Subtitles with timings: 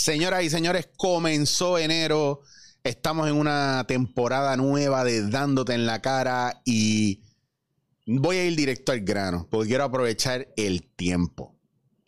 [0.00, 2.40] Señoras y señores, comenzó enero.
[2.84, 7.20] Estamos en una temporada nueva de Dándote en la cara y
[8.06, 11.54] voy a ir directo al grano porque quiero aprovechar el tiempo.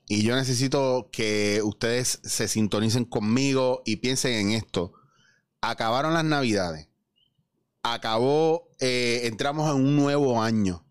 [0.09, 4.95] Y yo necesito que ustedes se sintonicen conmigo y piensen en esto.
[5.61, 6.88] Acabaron las navidades.
[7.82, 10.82] Acabó, eh, entramos en un nuevo año.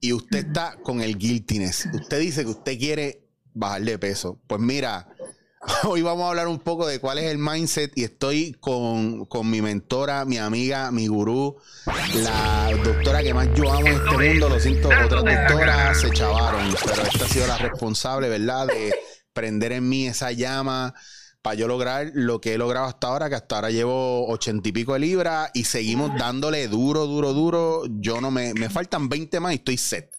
[0.00, 1.90] Y usted está con el guiltiness.
[1.92, 4.40] Usted dice que usted quiere bajarle peso.
[4.46, 5.14] Pues mira,
[5.84, 9.62] Hoy vamos a hablar un poco de cuál es el mindset y estoy con, mi
[9.62, 11.56] mentora, mi amiga, mi gurú,
[12.14, 14.48] la doctora que más yo amo en este mundo.
[14.48, 18.66] Lo siento, otras doctoras se chavaron, pero esta ha sido la responsable, ¿verdad?
[18.66, 18.92] De
[19.32, 20.94] prender en mí esa llama
[21.42, 24.72] para yo lograr lo que he logrado hasta ahora, que hasta ahora llevo ochenta y
[24.72, 27.82] pico de libras y seguimos dándole duro, duro, duro.
[27.88, 30.16] Yo no me, me faltan 20 más y estoy set.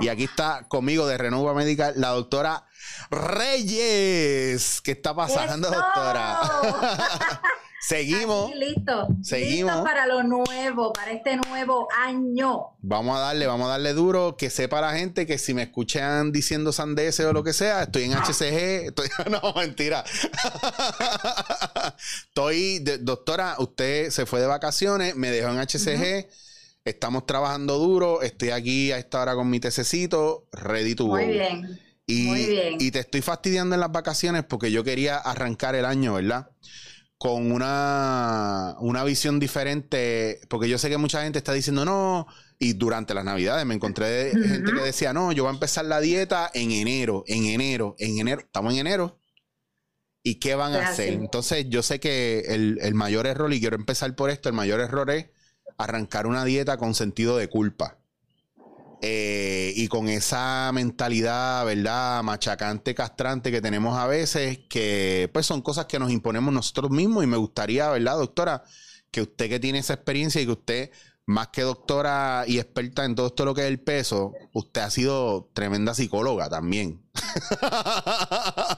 [0.00, 2.66] Y aquí está conmigo de Renova Médica la doctora
[3.10, 4.80] Reyes.
[4.82, 6.40] ¿Qué está pasando, doctora?
[7.86, 8.54] Seguimos.
[8.54, 9.08] listo.
[9.22, 9.72] Seguimos.
[9.72, 12.76] Listo para lo nuevo, para este nuevo año.
[12.80, 14.36] Vamos a darle, vamos a darle duro.
[14.38, 18.04] Que sepa la gente que si me escuchan diciendo sandeces o lo que sea, estoy
[18.04, 18.94] en HCG.
[19.30, 20.02] no, mentira.
[22.28, 26.26] estoy, doctora, usted se fue de vacaciones, me dejó en HCG.
[26.86, 28.22] Estamos trabajando duro.
[28.22, 31.80] Estoy aquí a esta hora con mi tececito, ready to Muy bien.
[32.06, 32.76] Y, Muy bien.
[32.78, 36.50] y te estoy fastidiando en las vacaciones porque yo quería arrancar el año, ¿verdad?
[37.24, 42.26] Con una, una visión diferente, porque yo sé que mucha gente está diciendo no,
[42.58, 45.86] y durante las navidades me encontré de- gente que decía, no, yo voy a empezar
[45.86, 49.18] la dieta en enero, en enero, en enero, estamos en enero.
[50.22, 51.14] ¿Y qué van a hacer?
[51.14, 54.80] Entonces yo sé que el, el mayor error, y quiero empezar por esto, el mayor
[54.80, 55.30] error es
[55.78, 57.96] arrancar una dieta con sentido de culpa.
[59.02, 62.22] Eh, y con esa mentalidad, ¿verdad?
[62.22, 67.24] Machacante, castrante que tenemos a veces, que pues son cosas que nos imponemos nosotros mismos
[67.24, 68.62] y me gustaría, ¿verdad, doctora?
[69.10, 70.90] Que usted que tiene esa experiencia y que usted,
[71.26, 74.90] más que doctora y experta en todo esto lo que es el peso, usted ha
[74.90, 77.02] sido tremenda psicóloga también.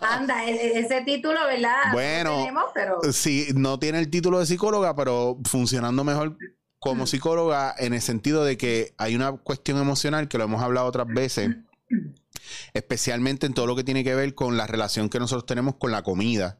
[0.00, 1.76] Anda, e- e- ese título, ¿verdad?
[1.86, 6.36] No Bueno, lo tenemos, pero Sí, no tiene el título de psicóloga, pero funcionando mejor
[6.78, 10.86] como psicóloga en el sentido de que hay una cuestión emocional que lo hemos hablado
[10.86, 11.50] otras veces,
[12.74, 15.90] especialmente en todo lo que tiene que ver con la relación que nosotros tenemos con
[15.90, 16.58] la comida.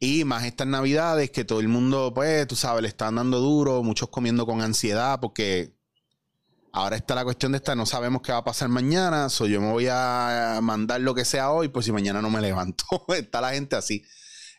[0.00, 3.82] Y más estas navidades que todo el mundo, pues, tú sabes, le están dando duro,
[3.82, 5.74] muchos comiendo con ansiedad porque
[6.72, 9.60] ahora está la cuestión de esta, no sabemos qué va a pasar mañana, so yo
[9.60, 12.84] me voy a mandar lo que sea hoy, pues si mañana no me levanto.
[13.08, 14.04] está la gente así.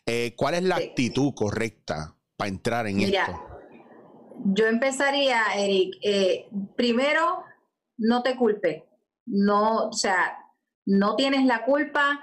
[0.04, 0.84] Eh, ¿Cuál es la Sí.
[0.88, 3.40] actitud correcta para entrar en Mira, esto?
[4.44, 7.44] Yo empezaría, Eric, eh, primero,
[7.98, 8.82] no te culpes.
[9.26, 10.38] No, o sea,
[10.86, 12.20] no tienes la culpa,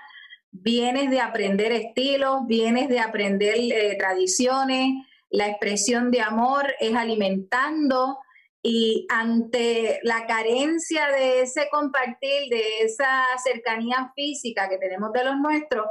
[0.51, 8.19] vienes de aprender estilos, vienes de aprender eh, tradiciones, la expresión de amor es alimentando
[8.63, 15.37] y ante la carencia de ese compartir, de esa cercanía física que tenemos de los
[15.37, 15.85] nuestros,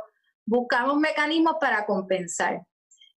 [0.44, 2.62] buscamos mecanismos para compensar.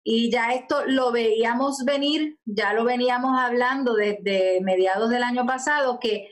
[0.09, 5.99] Y ya esto lo veíamos venir, ya lo veníamos hablando desde mediados del año pasado,
[5.99, 6.31] que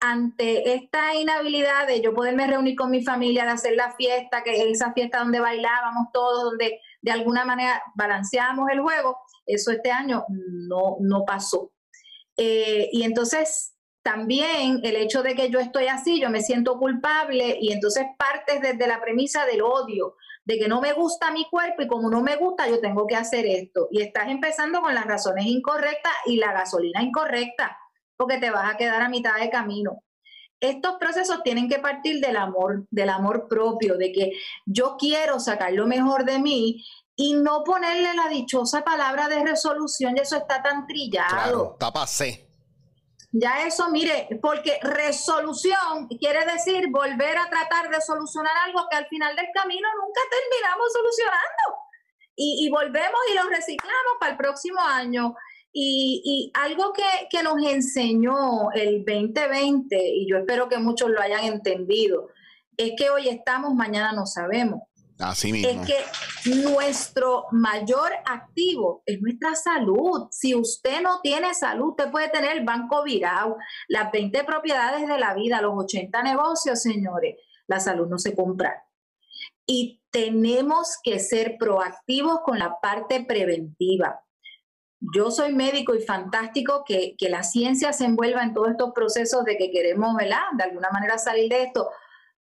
[0.00, 4.56] ante esta inhabilidad de yo poderme reunir con mi familia, de hacer la fiesta, que
[4.56, 9.16] es esa fiesta donde bailábamos todos, donde de alguna manera balanceábamos el juego,
[9.46, 11.70] eso este año no, no pasó.
[12.36, 17.56] Eh, y entonces también el hecho de que yo estoy así, yo me siento culpable
[17.60, 21.82] y entonces partes desde la premisa del odio, de que no me gusta mi cuerpo
[21.82, 23.88] y como no me gusta yo tengo que hacer esto.
[23.90, 27.76] Y estás empezando con las razones incorrectas y la gasolina incorrecta,
[28.16, 30.02] porque te vas a quedar a mitad de camino.
[30.60, 34.32] Estos procesos tienen que partir del amor, del amor propio, de que
[34.64, 36.84] yo quiero sacar lo mejor de mí
[37.16, 41.28] y no ponerle la dichosa palabra de resolución, y eso está tan trillado.
[41.28, 41.76] Claro.
[43.34, 49.06] Ya eso, mire, porque resolución quiere decir volver a tratar de solucionar algo que al
[49.06, 51.82] final del camino nunca terminamos solucionando.
[52.34, 55.34] Y, volvemos y lo reciclamos para el próximo año.
[55.72, 61.20] Y, y algo que, que nos enseñó el 2020, y yo espero que muchos lo
[61.20, 62.28] hayan entendido,
[62.76, 64.82] es que hoy estamos, mañana no sabemos
[65.22, 65.82] Así mismo.
[65.82, 70.26] es que nuestro mayor activo es nuestra salud.
[70.30, 73.56] Si usted no tiene salud, usted puede tener el banco virado,
[73.88, 77.36] las 20 propiedades de la vida, los 80 negocios, señores.
[77.68, 78.84] La salud no se compra.
[79.64, 84.20] Y tenemos que ser proactivos con la parte preventiva.
[85.14, 89.44] Yo soy médico y fantástico que, que la ciencia se envuelva en todos estos procesos
[89.44, 90.42] de que queremos, ¿verdad?
[90.56, 91.88] De alguna manera salir de esto,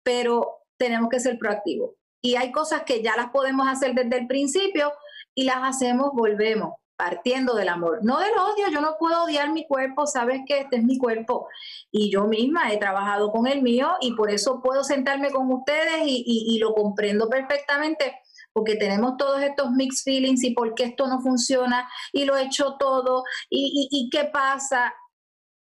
[0.03, 1.91] pero tenemos que ser proactivos.
[2.25, 4.91] Y hay cosas que ya las podemos hacer desde el principio
[5.35, 9.67] y las hacemos, volvemos partiendo del amor, no del odio, yo no puedo odiar mi
[9.67, 11.47] cuerpo, sabes que este es mi cuerpo
[11.91, 16.01] y yo misma he trabajado con el mío y por eso puedo sentarme con ustedes
[16.03, 18.17] y, lo comprendo perfectamente
[18.53, 22.45] porque tenemos todos estos mixed feelings y por qué esto no funciona y lo he
[22.45, 24.95] hecho todo y, y qué pasa,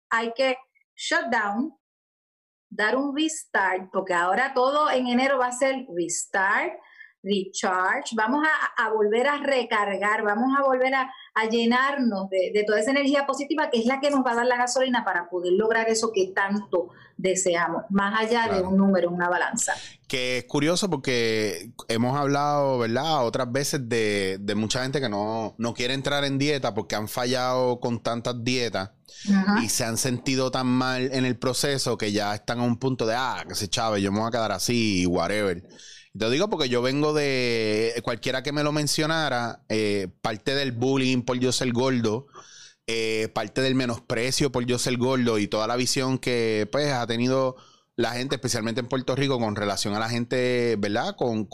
[0.09, 0.57] hay que
[0.95, 1.77] shut down,
[2.69, 6.73] dar un restart, porque ahora todo en enero va a ser restart,
[7.25, 8.45] recharge, vamos
[8.77, 11.11] a, volver a recargar, vamos a volver a,
[11.43, 14.55] llenarnos de, toda esa energía positiva que es la que nos va a dar la
[14.55, 19.73] gasolina para poder lograr eso que tanto deseamos, más allá de un número, una balanza.
[20.07, 23.25] Que es curioso porque hemos hablado, ¿verdad?
[23.25, 27.79] Otras veces de, mucha gente que no, no quiere entrar en dieta porque han fallado
[27.79, 28.91] con tantas dietas
[29.61, 33.05] y se han sentido tan mal en el proceso que ya están a un punto
[33.05, 35.63] de, ah, que se chave, yo me voy a quedar así, whatever.
[36.17, 41.23] Te digo porque yo vengo de cualquiera que me lo mencionara, eh, parte del bullying
[41.23, 42.27] por yo ser gordo,
[42.87, 47.05] eh, parte del menosprecio por yo ser gordo y toda la visión que pues ha
[47.05, 47.57] tenido
[47.97, 51.15] la gente, especialmente en Puerto Rico, con relación a la gente, ¿verdad?
[51.17, 51.47] Con,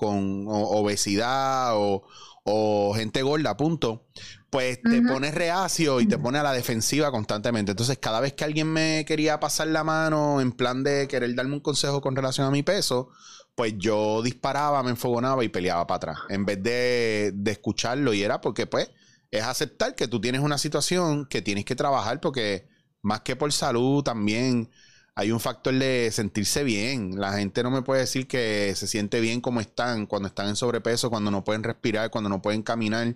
[0.47, 4.05] obesidad o, gente gorda, punto.
[4.49, 7.71] Pues te pones reacio y te pone a la defensiva constantemente.
[7.71, 11.53] Entonces, cada vez que alguien me quería pasar la mano en plan de querer darme
[11.53, 13.11] un consejo con relación a mi peso,
[13.55, 18.13] pues yo disparaba, me enfogonaba y peleaba para atrás, en vez de, escucharlo.
[18.13, 18.89] Y era porque, pues,
[19.29, 22.67] es aceptar que tú tienes una situación que tienes que trabajar, porque
[23.01, 24.69] más que por salud también
[25.15, 27.19] hay un factor de sentirse bien.
[27.19, 30.55] La gente no me puede decir que se siente bien como están, cuando están en
[30.55, 33.15] sobrepeso, cuando no pueden respirar, cuando no pueden caminar.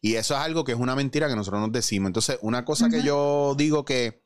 [0.00, 2.08] Y eso es algo que es una mentira que nosotros nos decimos.
[2.08, 4.22] Entonces, una cosa que yo digo que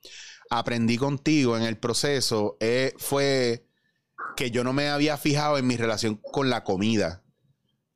[0.50, 3.65] aprendí contigo en el proceso eh, fue
[4.36, 7.22] que yo no me había fijado en mi relación con la comida.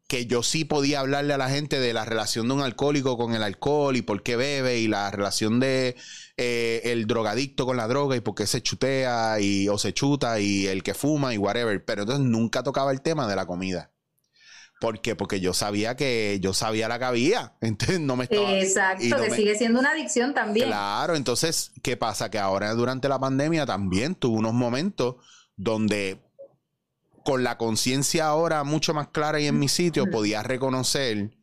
[0.08, 3.34] Que yo sí podía hablarle a la gente de la relación de un alcohólico con
[3.34, 5.94] el alcohol y por qué bebe y la relación de
[6.36, 10.40] eh, el drogadicto con la droga y por qué se chutea y, o se chuta
[10.40, 11.84] y el que fuma y whatever.
[11.84, 13.92] Pero entonces nunca tocaba el tema de la comida.
[14.80, 15.14] ¿Por qué?
[15.14, 17.52] Porque yo sabía que yo sabía la que había.
[17.60, 18.58] Entonces no me estaba.
[18.58, 20.68] Exacto, que sigue siendo una adicción también.
[20.68, 22.30] Claro, entonces, ¿qué pasa?
[22.30, 25.16] Que ahora durante la pandemia también tuve unos momentos
[25.56, 26.18] donde
[27.24, 31.36] con la conciencia ahora mucho más clara y en mi sitio, podía reconocer,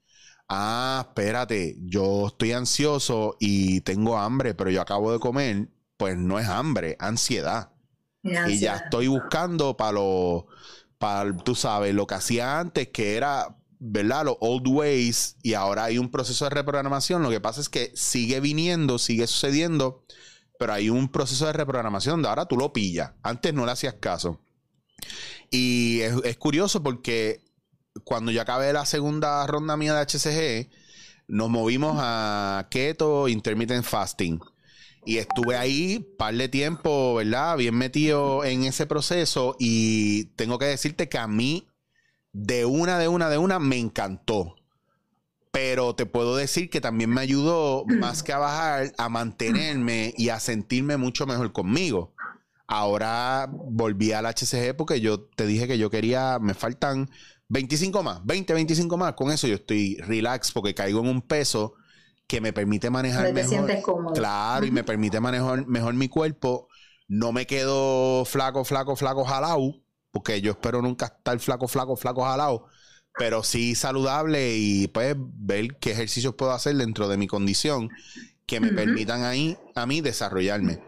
[0.50, 6.40] ah, espérate, yo estoy ansioso y tengo hambre, pero yo acabo de comer, pues no
[6.40, 7.72] es hambre, ansiedad.
[8.24, 10.48] Y ya estoy buscando para lo,
[10.98, 14.26] para, tú sabes, lo que hacía antes, que era, ¿verdad?
[14.26, 17.24] Los old ways, y ahora hay un proceso de reprogramación.
[17.24, 20.04] Lo que pasa es que sigue viniendo, sigue sucediendo,
[20.60, 23.14] pero hay un proceso de reprogramación donde ahora tú lo pillas.
[23.24, 24.42] Antes no le hacías caso.
[25.50, 27.42] Y es, curioso porque
[28.04, 30.70] cuando yo acabé la segunda ronda mía de HCG,
[31.28, 34.40] nos movimos a keto intermittent fasting.
[35.06, 37.56] Y estuve ahí par de tiempo, ¿verdad?
[37.56, 39.56] Bien metido en ese proceso.
[39.58, 41.66] Y tengo que decirte que a mí,
[42.34, 44.56] de una, de una, de una, me encantó.
[45.52, 50.28] Pero te puedo decir que también me ayudó, más que a bajar, a mantenerme y
[50.28, 52.14] a sentirme mucho mejor conmigo.
[52.68, 57.10] Ahora volví al HCG porque yo te dije que yo quería, me faltan
[57.48, 59.14] 25 más, 20, 25 más.
[59.14, 61.76] Con eso yo estoy relax porque caigo en un peso
[62.28, 64.14] que me permite manejar mejor.
[64.14, 66.68] Claro, y me permite manejar mejor mi cuerpo.
[67.08, 72.24] No me quedo flaco, flaco, flaco, jalado, porque yo espero nunca estar flaco, flaco, flaco,
[72.24, 72.68] jalado,
[73.18, 77.90] pero sí saludable y pues ver qué ejercicios puedo hacer dentro de mi condición
[78.46, 80.82] que me permitan ahí a mí desarrollarme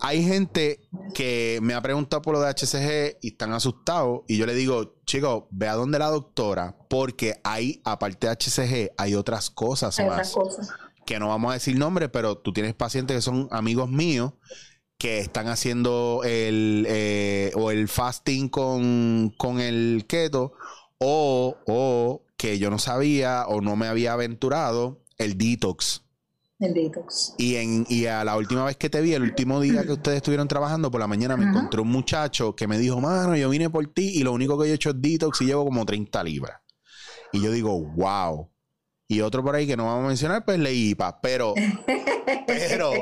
[0.00, 0.80] hay gente
[1.14, 4.20] que me ha preguntado por lo de HCG y están asustados.
[4.28, 8.92] Y yo le digo, chicos, ve a donde la doctora, porque hay, aparte de HCG,
[8.96, 10.34] hay otras cosas más.
[11.06, 14.34] Que no vamos a decir nombres, pero tú tienes pacientes que son amigos míos
[14.98, 20.52] que están haciendo el eh, o el fasting con, con el keto
[20.98, 26.02] o, o que yo no sabía o no me había aventurado el detox.
[26.58, 27.34] El detox.
[27.38, 30.16] Y, en, y a la última vez que te vi, el último día que ustedes
[30.16, 33.70] estuvieron trabajando por la mañana, me encontré un muchacho que me dijo, mano, yo vine
[33.70, 36.24] por ti y lo único que yo he hecho es detox y llevo como 30
[36.24, 36.60] libras.
[37.32, 38.50] Y yo digo, wow.
[39.06, 41.20] Y otro por ahí que no vamos a mencionar, pues le IPA.
[41.20, 41.54] Pero,
[42.46, 42.92] pero,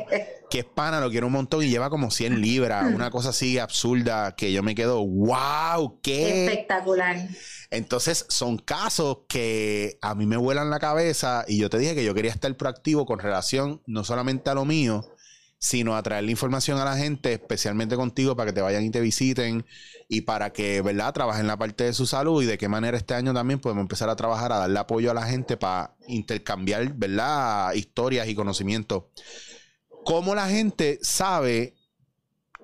[0.50, 2.92] que es pana, lo quiero un montón y lleva como 100 libras.
[2.94, 6.44] Una cosa así absurda que yo me quedo, wow, qué.
[6.46, 7.28] Espectacular.
[7.70, 12.04] Entonces, son casos que a mí me vuelan la cabeza y yo te dije que
[12.04, 15.04] yo quería estar proactivo con relación no solamente a lo mío,
[15.58, 19.00] sino a traerle información a la gente, especialmente contigo, para que te vayan y te
[19.00, 19.64] visiten
[20.08, 23.14] y para que, ¿verdad?, trabajen la parte de su salud y de qué manera este
[23.14, 27.72] año también podemos empezar a trabajar, a darle apoyo a la gente para intercambiar, ¿verdad?,
[27.74, 29.04] historias y conocimientos.
[30.06, 31.75] ¿Cómo la gente sabe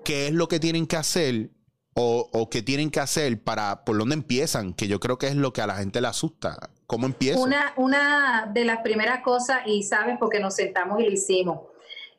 [0.05, 1.49] qué es lo que tienen que hacer
[1.93, 4.73] o, o qué tienen que hacer para por dónde empiezan?
[4.73, 6.69] Que yo creo que es lo que a la gente le asusta.
[6.87, 7.41] ¿Cómo empieza?
[7.41, 11.59] Una, una de las primeras cosas, y sabes, porque nos sentamos y lo hicimos,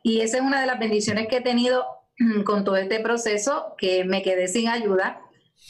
[0.03, 1.87] y esa es una de las bendiciones que he tenido
[2.45, 5.23] con todo este proceso, que me quedé sin ayuda.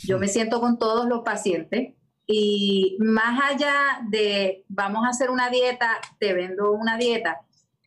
[0.03, 1.95] Yo me siento con todos los pacientes
[2.27, 7.43] y más allá de vamos a hacer una dieta, te vendo una dieta,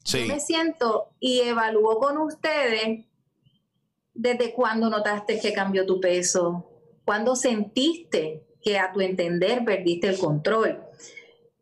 [0.07, 3.05] yo me siento y evalúo con ustedes
[4.13, 6.69] desde cuándo notaste que cambió tu peso,
[7.05, 10.81] cuándo sentiste que a tu entender perdiste el control,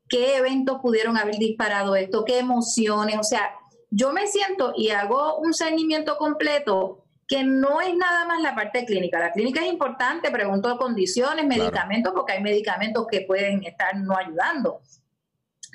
[0.07, 3.51] qué eventos pudieron haber disparado esto, qué emociones, o sea,
[3.89, 8.85] yo me siento y hago un seguimiento completo que no es nada más la parte
[8.85, 9.19] clínica.
[9.19, 14.81] La clínica es importante, pregunto condiciones, medicamentos, porque hay medicamentos que pueden estar no ayudando.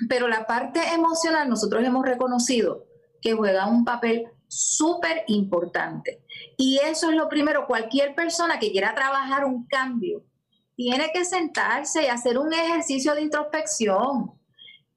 [0.09, 2.85] Pero la parte emocional nosotros hemos reconocido
[3.21, 6.23] que juega un papel súper importante.
[6.57, 10.23] Y eso es lo primero, cualquier persona que quiera trabajar un cambio
[10.75, 14.31] tiene que sentarse y hacer un ejercicio de introspección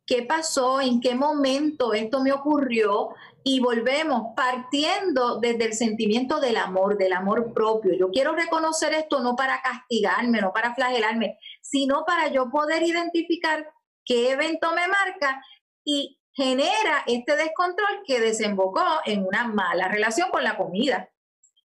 [0.06, 3.10] qué pasó, en qué momento esto me ocurrió
[3.42, 7.94] y volvemos partiendo desde el sentimiento del amor, del amor propio.
[7.94, 13.70] Yo quiero reconocer esto no para castigarme, no para flagelarme, sino para yo poder identificar
[14.04, 15.42] qué evento me marca
[15.84, 21.08] y genera este descontrol que desembocó en una mala relación con la comida.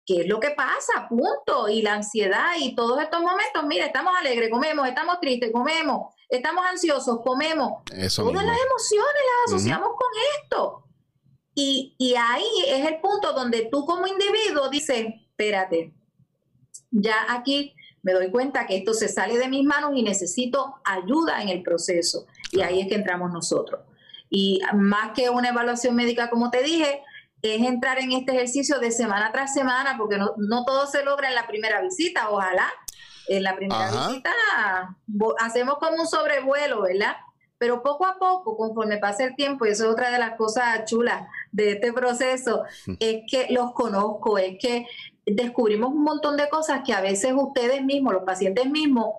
[0.06, 1.08] ¿Qué es lo que pasa?
[1.10, 1.70] Punto.
[1.70, 6.66] Y la ansiedad y todos estos momentos, mira, estamos alegres, comemos, estamos tristes, comemos, estamos
[6.66, 7.84] ansiosos, comemos.
[7.86, 10.10] Todas las emociones las asociamos con
[10.42, 10.84] esto.
[11.54, 15.94] Y, y ahí es el punto donde tú como individuo dices, espérate,
[16.90, 21.42] ya aquí me doy cuenta que esto se sale de mis manos y necesito ayuda
[21.42, 22.26] en el proceso.
[22.52, 23.82] Y ahí es que entramos nosotros.
[24.30, 27.02] Y más que una evaluación médica, como te dije,
[27.42, 31.30] es entrar en este ejercicio de semana tras semana, porque no, no todo se logra
[31.30, 32.68] en la primera visita, ojalá.
[33.28, 34.32] En la primera visita
[35.40, 37.16] hacemos como un sobrevuelo, ¿verdad?
[37.58, 40.84] Pero poco a poco, conforme pasa el tiempo, y eso es otra de las cosas
[40.86, 42.64] chulas de este proceso,
[43.00, 44.88] es que los conozco, es que
[45.26, 49.16] descubrimos un montón de cosas que a veces ustedes mismos, los pacientes mismos,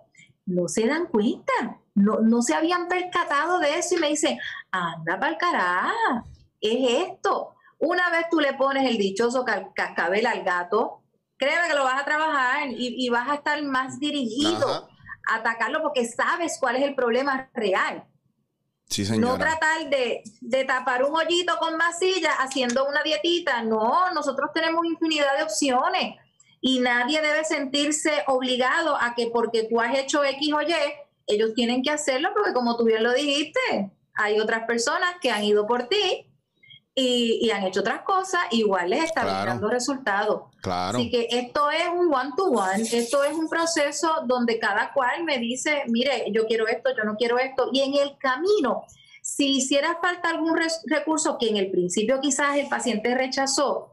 [0.46, 4.38] no se dan cuenta, no, no se habían percatado de eso y me dicen,
[4.70, 6.26] anda para el carajo,
[6.60, 7.54] es esto.
[7.78, 9.44] Una vez tú le pones el dichoso
[9.74, 11.02] cascabel al gato,
[11.36, 14.88] créeme que lo vas a trabajar y, vas a estar más dirigido
[15.28, 18.04] a atacarlo porque sabes cuál es el problema real.
[18.88, 23.62] Sí, no tratar de, de, tapar un hoyito con masilla haciendo una dietita.
[23.62, 26.16] No, nosotros tenemos infinidad de opciones
[26.60, 30.74] y nadie debe sentirse obligado a que porque tú has hecho X o Y,
[31.26, 35.44] ellos tienen que hacerlo porque como tú bien lo dijiste, hay otras personas que han
[35.44, 36.26] ido por ti
[36.94, 40.42] y, han hecho otras cosas, igual les está dando resultados.
[40.60, 40.98] Claro.
[40.98, 45.84] Así que esto es un one-to-one, esto es un proceso donde cada cual me dice,
[45.88, 48.84] mire, yo quiero esto, yo no quiero esto, y en el camino,
[49.22, 53.91] si hiciera falta algún recurso que en el principio quizás el paciente rechazó,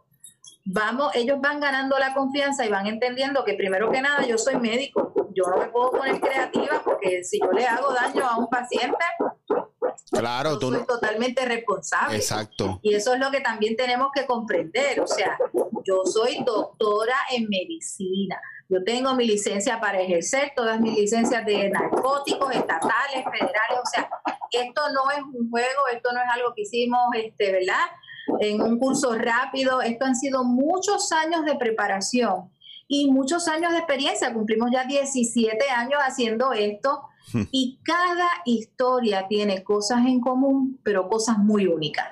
[0.72, 4.58] vamos, ellos van ganando la confianza y van entendiendo que primero que nada yo soy
[4.58, 8.48] médico, yo no me puedo poner creativa porque si yo le hago daño a un
[8.48, 8.98] paciente,
[10.12, 12.16] Claro, tú soy totalmente responsable.
[12.16, 12.80] Exacto.
[12.82, 15.00] Y eso es lo que también tenemos que comprender.
[15.02, 15.38] O sea,
[15.86, 18.42] yo soy doctora en medicina.
[18.70, 23.80] Yo tengo mi licencia para ejercer, todas mis licencias de narcóticos, estatales, federales.
[23.84, 24.10] O sea,
[24.52, 27.86] esto no es un juego, esto no es algo que hicimos, este, ¿verdad?
[28.40, 29.82] En un curso rápido.
[29.82, 32.50] Esto han sido muchos años de preparación
[32.88, 34.34] y muchos años de experiencia.
[34.34, 37.02] Cumplimos ya 17 años haciendo esto
[37.52, 42.08] y cada historia tiene cosas en común, pero cosas muy únicas.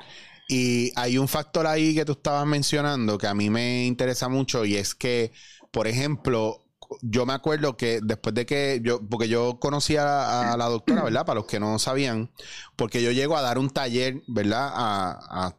[0.47, 4.63] Y hay un factor ahí que tú estabas mencionando que a mí me interesa mucho
[4.63, 5.33] y es que,
[5.71, 6.63] por ejemplo,
[7.01, 11.25] yo me acuerdo que después de que yo, porque yo conocí a, la doctora, ¿verdad?
[11.25, 12.31] Para los que no sabían,
[12.75, 14.71] porque yo llego a dar un taller, ¿verdad?
[14.73, 15.55] A,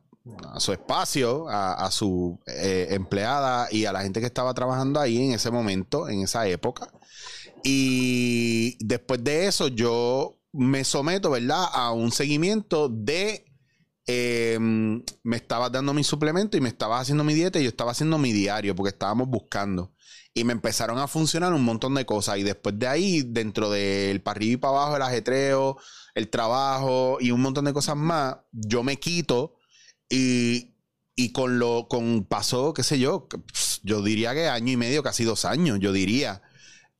[0.58, 5.32] su espacio, a, su eh, empleada y a la gente que estaba trabajando ahí en
[5.32, 6.90] ese momento, en esa época.
[7.62, 11.64] Y después de eso, yo me someto, ¿verdad?
[11.72, 13.44] A un seguimiento de.
[14.06, 17.90] Em, me estaba dando mi suplemento y me estaba haciendo mi dieta y yo estaba
[17.90, 19.92] haciendo mi diario porque estábamos buscando.
[20.32, 22.38] Y me empezaron a funcionar un montón de cosas.
[22.38, 25.78] Y después de ahí, dentro del para arriba y para abajo, el ajetreo,
[26.14, 29.57] el trabajo y un montón de cosas más, yo me quito
[30.08, 30.74] y
[31.18, 33.26] y con lo, con pasó, qué sé yo,
[33.82, 36.42] yo diría que año y medio, casi dos años, yo diría.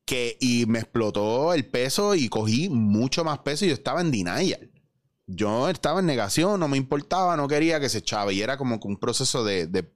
[0.04, 4.10] Que, y me explotó el peso y cogí mucho más peso y yo estaba en
[4.10, 4.72] denial.
[5.26, 8.32] Yo estaba en negación, no me importaba, no quería que se echaba.
[8.32, 9.88] Y era como un proceso de,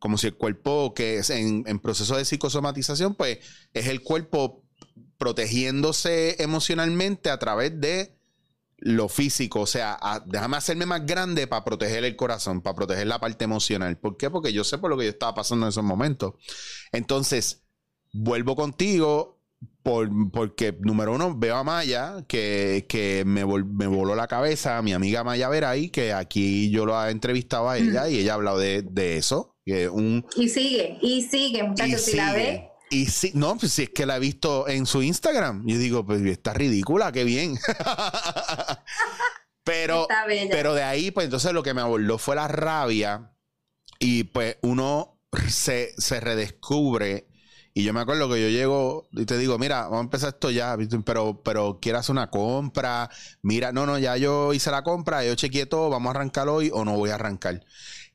[0.00, 3.38] como si el cuerpo que es en, en proceso de psicosomatización, pues
[3.72, 4.64] es el cuerpo
[5.16, 8.19] protegiéndose emocionalmente a través de
[8.80, 13.18] lo físico, o sea, déjame hacerme más grande para proteger el corazón, para proteger la
[13.18, 13.98] parte emocional.
[13.98, 14.30] ¿Por qué?
[14.30, 16.34] Porque yo sé por lo que yo estaba pasando en esos momentos.
[16.92, 17.62] Entonces,
[18.12, 19.38] vuelvo contigo
[19.82, 25.24] por, porque, número uno, veo a Maya, que, me, me, voló la cabeza, mi amiga
[25.24, 29.16] Maya Veray, que aquí yo lo he entrevistado a ella y ella ha hablado de,
[29.16, 29.56] eso.
[29.64, 33.84] Que un, y sigue, y sigue, muchachos, si la ve y sí, no, pues si
[33.84, 35.64] es que la he visto en su Instagram.
[35.64, 37.56] Yo digo, pues está ridícula, qué bien.
[39.64, 40.08] pero,
[40.50, 43.32] pero de ahí, pues entonces lo que me abordó fue la rabia.
[44.00, 47.28] Y pues uno se, redescubre.
[47.72, 50.50] Y yo me acuerdo que yo llego y te digo, mira, vamos a empezar esto
[50.50, 53.08] ya, pero, pero quiero hacer una compra.
[53.42, 56.72] Mira, no, no, ya yo hice la compra, yo chequeé todo, vamos a arrancar hoy
[56.74, 57.64] o no voy a arrancar.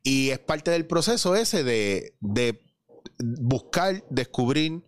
[0.03, 2.64] Y es parte del proceso ese de, de
[3.19, 4.83] buscar, descubrir,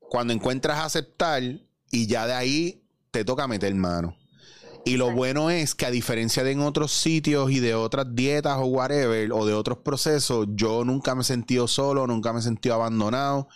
[0.00, 1.42] cuando encuentras aceptar
[1.90, 4.16] y ya de ahí te toca meter mano.
[4.86, 8.58] Y lo bueno es que a diferencia de en otros sitios y de otras dietas
[8.58, 12.42] o whatever, o de otros procesos, yo nunca me he sentido solo, nunca me he
[12.42, 13.48] sentido abandonado.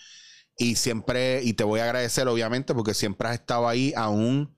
[0.57, 4.57] Y siempre, y te voy a agradecer obviamente porque siempre has estado ahí aún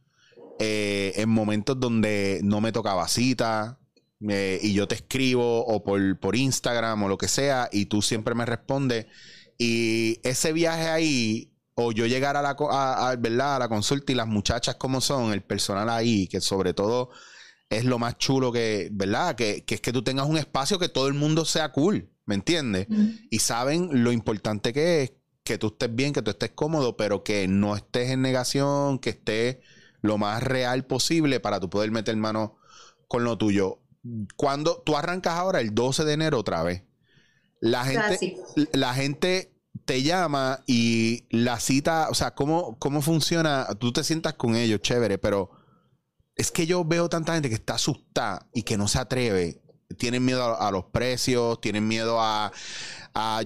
[0.61, 3.80] eh, en momentos donde no me tocaba cita,
[4.29, 8.03] eh, y yo te escribo o por, por Instagram o lo que sea y tú
[8.03, 9.07] siempre me respondes.
[9.57, 13.57] Y ese viaje ahí, o yo llegar a la, a, ¿verdad?
[13.57, 17.11] a la consulta y las muchachas como son, el personal ahí, que sobre todo
[17.69, 19.37] es lo más chulo que, ¿verdad?
[19.37, 22.35] Que, que es que tú tengas un espacio que todo el mundo sea cool, ¿me
[22.35, 22.89] entiendes?
[23.31, 25.13] Y saben lo importante que es
[25.45, 29.11] que tú estés bien, que tú estés cómodo, pero que no estés en negación, que
[29.11, 29.59] estés
[30.03, 32.57] lo más real posible para tú poder meter mano
[33.09, 33.80] con lo tuyo
[34.37, 36.85] cuando tú arrancas ahora el 12 de enero otra vez,
[37.61, 38.39] la gente,
[38.73, 39.53] la gente
[39.85, 43.67] te llama y la cita, o sea, ¿cómo, ¿cómo funciona?
[43.79, 45.51] Tú te sientas con ellos, chévere, pero
[46.37, 49.61] es que yo veo tanta gente que está asustada y que no se atreve.
[49.99, 52.53] Tienen miedo a, los precios, tienen miedo a,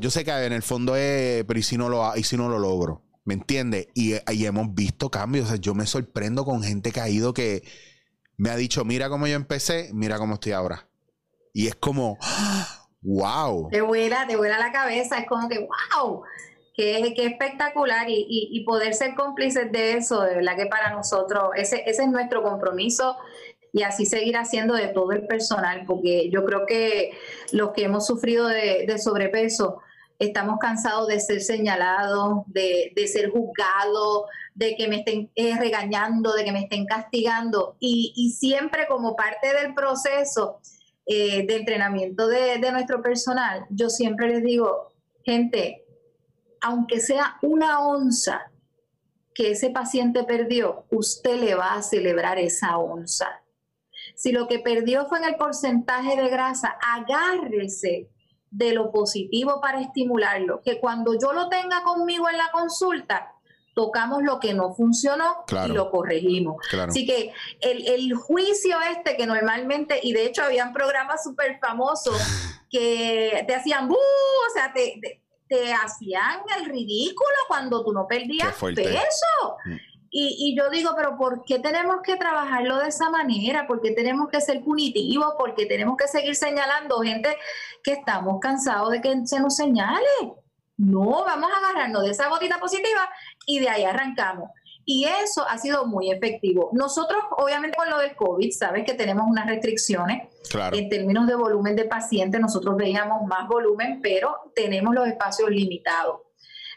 [0.01, 2.49] Yo sé que en el fondo es, pero ¿y si no lo, y si no
[2.49, 3.03] lo logro?
[3.25, 3.89] ¿Me entiendes?
[3.95, 5.47] Y, y hemos visto cambios.
[5.47, 7.65] O sea, yo me sorprendo con gente que ha ido que
[8.37, 10.87] me ha dicho, mira cómo yo empecé, mira cómo estoy ahora.
[11.53, 12.19] Y es como,
[13.03, 13.69] wow.
[13.71, 16.23] Te vuela, te vuela la cabeza, es como que, wow,
[16.75, 21.51] qué, qué espectacular y, y, poder ser cómplices de eso, de verdad que para nosotros,
[21.57, 23.17] ese, ese es nuestro compromiso
[23.73, 27.13] y así seguir haciendo de todo el personal, porque yo creo que
[27.53, 29.81] los que hemos sufrido de, de sobrepeso,
[30.19, 34.25] estamos cansados de ser señalados, de, de ser juzgados,
[34.55, 37.77] de que me estén eh, regañando, de que me estén castigando.
[37.81, 40.61] Y, siempre como parte del proceso
[41.07, 44.93] eh, de entrenamiento de, de nuestro personal, yo siempre les digo,
[45.25, 45.85] gente,
[46.61, 48.51] aunque sea una onza
[49.35, 53.43] que ese paciente perdió, usted le va a celebrar esa onza.
[54.15, 58.09] Si lo que perdió fue en el porcentaje de grasa, agárrese
[58.55, 63.33] de lo positivo para estimularlo, que cuando yo lo tenga conmigo en la consulta,
[63.75, 66.65] tocamos lo que no funcionó y lo corregimos.
[66.87, 72.17] Así que el, juicio este que normalmente, y de hecho habían programas súper famosos
[72.71, 73.97] que te hacían, o
[74.55, 79.57] sea, te, te, hacían el ridículo cuando tú no perdías peso.
[79.65, 79.94] Mm.
[80.17, 83.67] Y, y, yo digo, pero ¿por qué tenemos que trabajarlo de esa manera?
[83.67, 85.35] ¿Por qué tenemos que ser punitivos?
[85.37, 87.37] ¿Por qué tenemos que seguir señalando gente
[87.83, 90.07] que estamos cansados de que se nos señale?
[90.77, 93.09] No, vamos a agarrarnos de esa gotita positiva
[93.45, 94.51] y de ahí arrancamos.
[94.85, 96.71] Y eso ha sido muy efectivo.
[96.73, 100.29] Nosotros, obviamente, con lo del COVID, sabes que tenemos unas restricciones
[100.73, 102.41] en términos de volumen de pacientes.
[102.41, 106.21] Nosotros veíamos más volumen, pero tenemos los espacios limitados.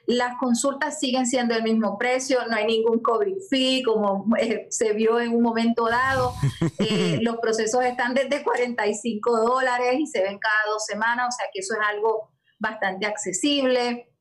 [0.07, 4.93] Las consultas siguen siendo el mismo precio, no hay ningún COVID fee, como eh, se
[4.93, 6.33] vio en un momento dado.
[6.79, 11.47] Eh, los procesos están desde 45 dólares y se ven cada dos semanas, o sea
[11.51, 14.11] que eso es algo bastante accesible.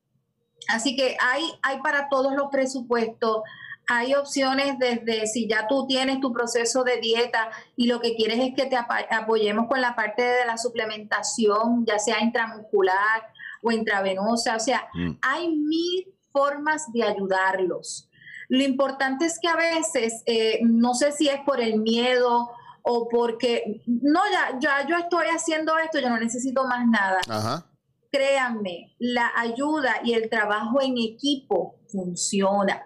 [0.67, 3.43] Así que hay, hay para todos los presupuestos.
[3.87, 8.39] Hay opciones desde si ya tú tienes tu proceso de dieta y lo que quieres
[8.39, 13.36] es que te apoyemos con la parte de la suplementación, ya sea intramuscular
[13.67, 14.55] o intravenosa.
[14.55, 15.17] O sea, mm.
[15.21, 18.09] hay mil formas de ayudarlos.
[18.49, 22.49] Lo importante es que a veces, eh, no sé si es por el miedo
[22.81, 27.65] o porque, no, ya, ya yo estoy haciendo esto, yo no necesito más nada.
[28.09, 32.85] Créanme, la ayuda y el trabajo en equipo funciona.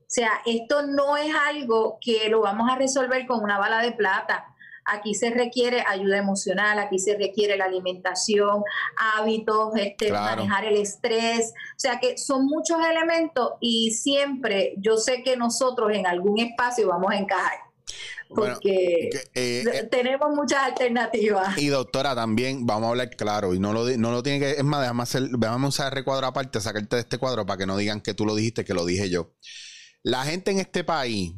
[0.00, 3.92] O sea, esto no es algo que lo vamos a resolver con una bala de
[3.92, 4.55] plata.
[4.86, 8.62] Aquí se requiere ayuda emocional, aquí se requiere la alimentación,
[8.96, 11.52] hábitos, este, manejar el estrés.
[11.70, 16.88] O sea que son muchos elementos y siempre yo sé que nosotros en algún espacio
[16.88, 17.66] vamos a encajar.
[18.28, 21.56] Porque eh, eh, tenemos muchas alternativas.
[21.58, 24.64] Y doctora, también vamos a hablar claro, y no lo, no lo tiene que, es
[24.64, 28.00] más, déjame, hacer, déjame usar recuadro aparte, sacarte de este cuadro para que no digan
[28.00, 29.32] que tú lo dijiste, que lo dije yo.
[30.02, 31.34] La gente en este país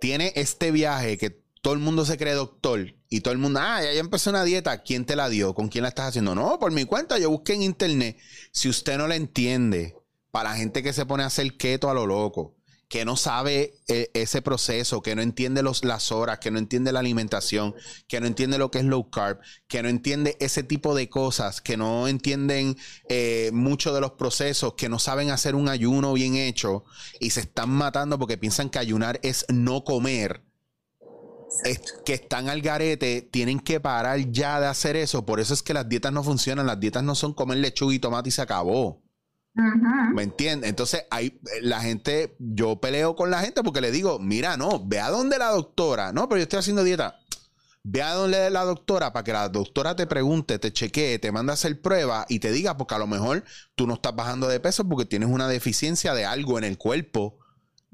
[0.00, 3.82] tiene este viaje que todo el mundo se cree doctor y todo el mundo, ah,
[3.82, 5.52] ya, empezó una dieta, ¿quién te la dio?
[5.52, 6.32] ¿Con quién la estás haciendo?
[6.32, 8.16] No, por mi cuenta, yo busqué en internet.
[8.52, 9.96] Si usted no la entiende,
[10.30, 12.54] para la gente que se pone a hacer keto a lo loco,
[12.88, 16.92] que no sabe eh, ese proceso, que no entiende los, las horas, que no entiende
[16.92, 17.74] la alimentación,
[18.06, 21.60] que no entiende lo que es low carb, que no entiende ese tipo de cosas,
[21.60, 22.76] que no entienden
[23.08, 26.84] eh, mucho de los procesos, que no saben hacer un ayuno bien hecho
[27.18, 30.45] y se están matando porque piensan que ayunar es no comer
[32.04, 35.24] que están al garete, tienen que parar ya de hacer eso.
[35.24, 36.66] Por eso es que las dietas no funcionan.
[36.66, 39.02] Las dietas no son comer lechuga y tomate y se acabó.
[40.14, 40.68] ¿Me entiendes?
[40.68, 45.00] Entonces, hay la gente, yo peleo con la gente porque le digo, mira, no, ve
[45.00, 47.18] a donde la doctora, no, pero yo estoy haciendo dieta.
[47.82, 51.52] Ve a donde la doctora para que la doctora te pregunte, te chequee, te mande
[51.52, 53.44] a hacer prueba y te diga, porque a lo mejor
[53.76, 57.38] tú no estás bajando de peso porque tienes una deficiencia de algo en el cuerpo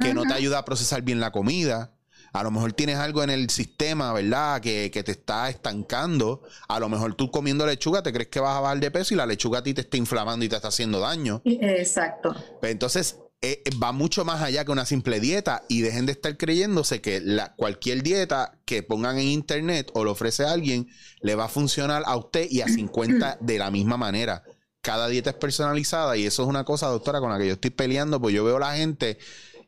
[0.01, 1.95] que no te ayuda a procesar bien la comida
[2.33, 4.61] a lo mejor tienes algo en el sistema, ¿verdad?
[4.61, 6.43] Que, te está estancando.
[6.69, 9.17] A lo mejor tú comiendo lechuga te crees que vas a bajar de peso y
[9.17, 11.43] la lechuga a ti te está inflamando y te está haciendo daño.
[11.45, 12.35] Exacto.
[12.61, 16.37] Pues entonces, eh, va mucho más allá que una simple dieta y dejen de estar
[16.37, 20.89] creyéndose que la, cualquier dieta que pongan en internet o lo ofrece a alguien
[21.21, 24.45] le va a funcionar a usted y a 50 de la misma manera.
[24.81, 27.71] Cada dieta es personalizada y eso es una cosa, doctora, con la que yo estoy
[27.71, 29.19] peleando, pues yo veo a la gente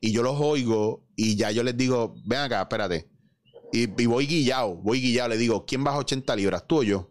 [0.05, 3.09] y yo los oigo y ya yo les digo, ven acá, espérate.
[3.73, 6.67] Y, voy guillado, voy guillado, le digo, ¿quién baja 80 libras?
[6.67, 7.11] ¿Tú o yo?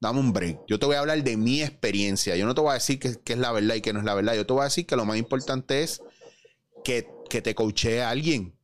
[0.00, 0.60] Dame un break.
[0.66, 2.36] Yo te voy a hablar de mi experiencia.
[2.36, 4.14] Yo no te voy a decir que, es la verdad y que no es la
[4.14, 4.34] verdad.
[4.36, 6.02] Yo te voy a decir que lo más importante es
[6.82, 8.54] que, te coachee a alguien.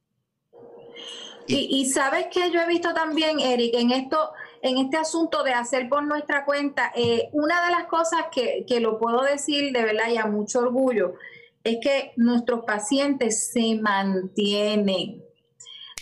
[1.46, 4.30] Y, sabes que yo he visto también, Eric, en esto,
[4.62, 8.80] en este asunto de hacer por nuestra cuenta, eh, una de las cosas que, que,
[8.80, 11.12] lo puedo decir de verdad y a mucho orgullo,
[11.66, 15.20] es que nuestros pacientes se mantienen.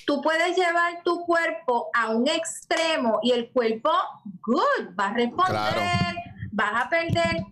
[0.07, 3.91] Tú puedes llevar tu cuerpo a un extremo y el cuerpo,
[4.43, 6.17] good, va a responder,
[6.53, 7.45] vas a perder,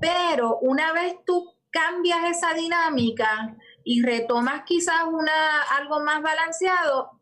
[0.00, 7.20] pero una vez tú cambias esa dinámica y retomas quizás una, algo más balanceado,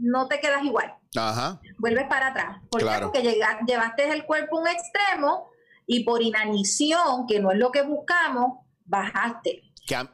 [0.00, 0.92] no te quedas igual.
[1.16, 1.60] Ajá.
[1.78, 2.58] Vuelves para atrás.
[2.68, 2.98] ¿Por qué?
[3.00, 5.50] Porque llevaste el cuerpo a un extremo
[5.86, 9.67] y por inanición, que no es lo que buscamos, bajaste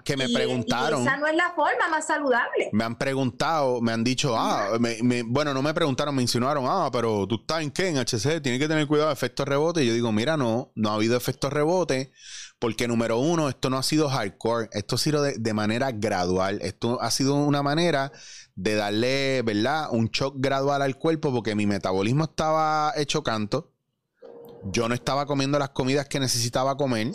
[0.04, 1.02] que, me preguntaron.
[1.02, 2.70] esa no es la forma más saludable.
[2.72, 4.78] Me han preguntado, me han dicho, ah,
[5.26, 8.60] bueno, no me preguntaron, me insinuaron, ah, pero tú estás en qué, en HC, tienes
[8.60, 9.82] que tener cuidado de efectos rebote.
[9.82, 12.12] Y yo digo, mira, no, no ha habido efectos rebote,
[12.58, 16.60] porque número uno, esto no ha sido hardcore, esto ha sido de, de manera gradual,
[16.62, 18.12] esto ha sido una manera
[18.54, 19.88] de darle, ¿verdad?
[19.90, 23.72] Un shock gradual al cuerpo, porque mi metabolismo estaba hecho canto.
[24.66, 27.12] Yo no estaba comiendo las comidas que necesitaba comer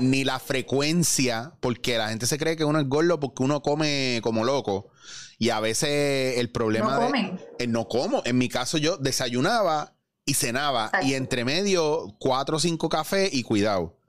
[0.00, 4.20] ni, la frecuencia, porque la gente se cree que uno es gordo porque uno come
[4.22, 4.90] como loco.
[5.38, 7.38] Y a veces el problema no de.
[7.58, 8.22] Eh, no como.
[8.24, 10.90] En mi caso, yo desayunaba y cenaba.
[11.02, 14.00] Y entre medio, cuatro o cinco cafés y cuidado.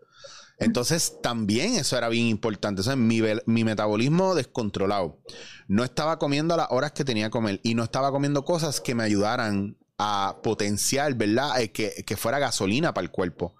[0.60, 2.82] Entonces, también eso era bien importante.
[2.82, 5.21] O mi, mi, metabolismo descontrolado.
[5.67, 7.60] No estaba comiendo a las horas que tenía que comer.
[7.63, 11.60] Y no estaba comiendo cosas que me ayudaran a potenciar, ¿verdad?
[11.60, 13.55] Eh, que, que, fuera gasolina para el cuerpo.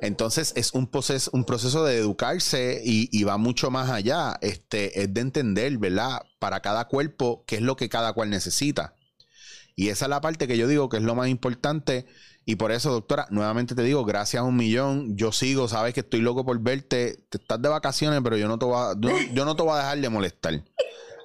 [0.00, 4.38] Entonces es un proceso, un proceso de educarse y, va mucho más allá.
[4.40, 6.22] Este, es de entender, ¿verdad?
[6.38, 8.94] Para cada cuerpo, qué es lo que cada cual necesita.
[9.76, 12.06] Y esa es la parte que yo digo que es lo más importante.
[12.44, 15.16] Y por eso, doctora, nuevamente te digo, gracias a un millón.
[15.16, 17.24] Yo sigo, sabes que estoy loco por verte.
[17.28, 18.94] Te estás de vacaciones, pero yo no te voy a,
[19.32, 20.64] yo no te voy a dejar de molestar.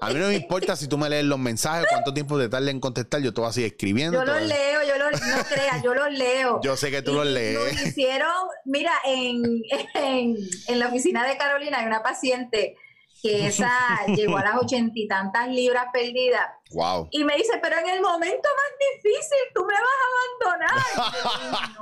[0.05, 2.69] A mí no me importa si tú me lees los mensajes, cuánto tiempo te tarda
[2.69, 4.19] en contestar, yo te voy a seguir escribiendo.
[4.19, 6.59] Yo los leo, yo los, no creas, yo los leo.
[6.63, 7.55] Yo sé que tú los lees.
[7.55, 8.33] Lo hicieron,
[8.65, 9.61] mira, en,
[9.95, 12.75] en, la oficina de Carolina hay una paciente
[13.23, 13.71] que esa
[14.07, 16.45] llegó a las ochenta y tantas libras perdidas.
[16.71, 17.07] Wow.
[17.11, 20.07] Y me dice, pero en el momento más difícil tú me vas a
[20.51, 20.81] abandonar.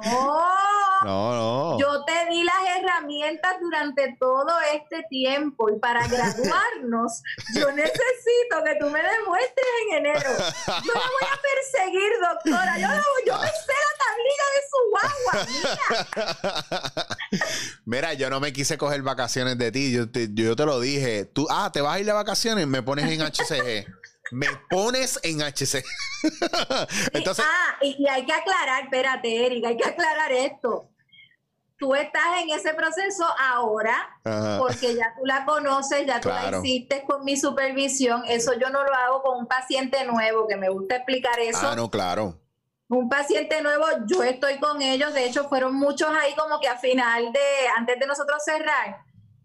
[0.05, 0.41] no,
[1.03, 1.79] No, no.
[1.79, 7.23] yo te di las herramientas durante todo este tiempo y para graduarnos
[7.55, 10.29] yo necesito que tú me demuestres en enero.
[10.29, 12.75] Yo la voy a perseguir, doctora.
[12.77, 15.33] Yo, la- yo me sé la tablilla de su guagua.
[16.51, 17.07] Mira.
[17.85, 19.91] Mira, yo no me quise coger vacaciones de ti.
[19.91, 21.25] Yo te, yo te lo dije.
[21.33, 23.87] Tú, ah, te vas a ir de vacaciones, me pones en HCG.
[24.31, 25.83] me pones en HCG.
[27.13, 30.87] Entonces, ah, y, hay que aclarar, espérate, Erika, hay que aclarar esto.
[31.77, 36.61] Tú estás en ese proceso ahora ajá, porque ya tú la conoces, ya tú Claro.
[36.61, 38.23] la hiciste con mi supervisión.
[38.27, 41.67] Eso yo no lo hago con un paciente nuevo, que me gusta explicar eso.
[41.67, 42.39] ah, no, claro.
[42.87, 45.13] Un paciente nuevo, yo estoy con ellos.
[45.13, 47.39] De hecho, fueron muchos ahí como que a final de,
[47.77, 49.03] antes de nosotros cerrar.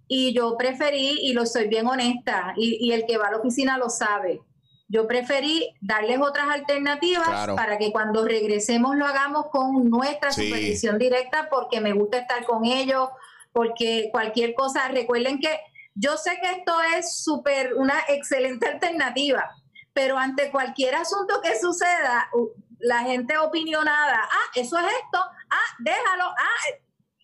[0.09, 3.38] Y yo preferí, y lo soy bien honesta, y, y el que va a la
[3.38, 4.40] oficina lo sabe.
[4.88, 7.57] Yo preferí darles otras alternativas Claro.
[7.57, 10.47] para que cuando regresemos lo hagamos con nuestra Sí.
[10.47, 13.09] supervisión directa, porque me gusta estar con ellos,
[13.53, 15.59] porque cualquier cosa, recuerden que
[15.95, 19.51] yo sé que esto es súper una excelente alternativa,
[19.92, 22.31] pero ante cualquier asunto que suceda,
[22.79, 25.19] la gente opinionada, ah, eso es esto,
[25.51, 26.77] ah, déjalo, ah,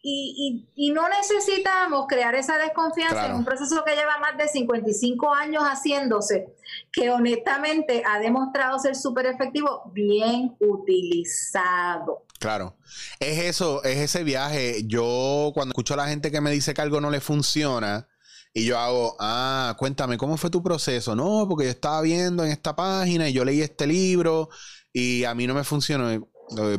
[0.05, 3.31] y, y, y no necesitamos crear esa desconfianza Claro.
[3.35, 6.55] en un proceso que lleva más de 55 años haciéndose,
[6.93, 12.25] que honestamente ha demostrado ser súper efectivo, bien utilizado.
[12.39, 12.77] Claro.
[13.21, 14.83] Es eso, es ese viaje.
[14.87, 18.09] Yo cuando escucho a la gente que me dice que algo no le funciona
[18.53, 21.15] y yo hago, ah, cuéntame, ¿cómo fue tu proceso?
[21.15, 24.49] No, porque yo estaba viendo en esta página y yo leí este libro
[24.93, 26.13] y a mí no me funcionó.
[26.13, 26.19] Y,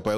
[0.04, 0.18] Pues,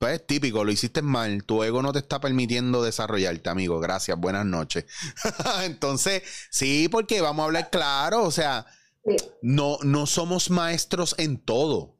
[0.00, 1.44] pues, es típico, lo hiciste mal.
[1.44, 3.78] Tu ego no te está permitiendo desarrollarte, amigo.
[3.78, 4.86] Gracias, buenas noches.
[5.64, 8.66] Entonces, sí, porque vamos a hablar claro, o sea,
[9.02, 9.16] Sí.
[9.40, 11.96] no, no somos maestros en todo.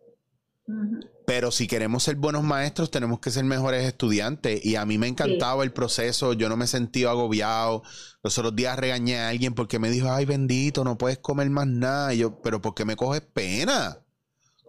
[1.27, 4.65] Pero si queremos ser buenos maestros, tenemos que ser mejores estudiantes.
[4.65, 6.33] Y a mí me encantaba el proceso.
[6.35, 7.83] Yo no me sentí agobiado.
[8.23, 11.67] Los otros días regañé a alguien porque me dijo, ay, bendito, no puedes comer más
[11.67, 12.13] nada.
[12.15, 13.99] Y yo, pero ¿por qué me coges pena?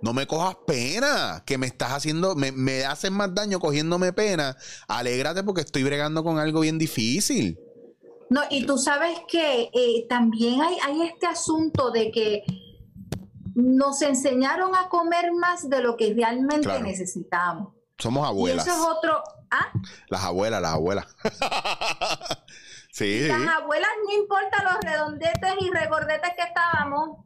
[0.01, 4.57] No me cojas pena, que me estás haciendo, me, me haces más daño cogiéndome pena.
[4.87, 7.59] Alégrate porque estoy bregando con algo bien difícil.
[8.29, 12.43] No, y tú sabes que eh, también hay, hay este asunto de que
[13.53, 16.83] nos enseñaron a comer más de lo que realmente Claro.
[16.83, 17.73] necesitamos.
[17.97, 18.65] Somos Y abuelas.
[18.65, 19.21] eso es otro.
[19.51, 19.67] Ah,
[20.07, 21.05] Las abuelas, las abuelas.
[22.91, 23.27] sí, sí.
[23.27, 27.17] las abuelas, no importa los redondetes y regordetes que estábamos,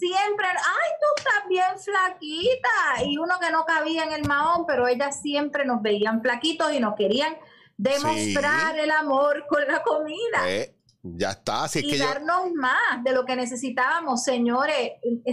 [0.00, 3.04] siempre, ay, tú estás bien flaquita.
[3.04, 6.80] Y uno que no cabía en el mahón, pero ellas siempre nos veían flaquitos y
[6.80, 7.36] nos querían
[7.76, 10.48] demostrar el amor con la comida.
[10.48, 11.64] Eh, ya está.
[11.64, 12.06] Así y que yo.
[12.06, 14.92] darnos más de lo que necesitábamos, señores.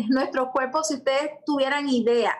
[0.10, 2.36] Nuestros cuerpos, si ustedes tuvieran idea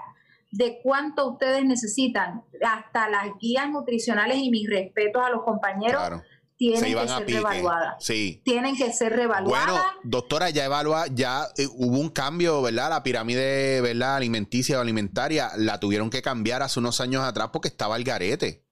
[0.52, 6.24] de cuánto ustedes necesitan, hasta las guías nutricionales y mis respetos a los compañeros Claro.
[6.58, 8.04] Tienen que ser revaluadas.
[8.04, 8.42] Sí.
[8.44, 9.68] Tienen que ser revaluadas.
[9.68, 12.90] Bueno, doctora, ya evalúa, ya eh, hubo un cambio, ¿verdad?
[12.90, 14.16] La pirámide, ¿verdad?
[14.16, 18.66] Alimenticia o alimentaria, la tuvieron que cambiar hace unos años atrás porque estaba el garete.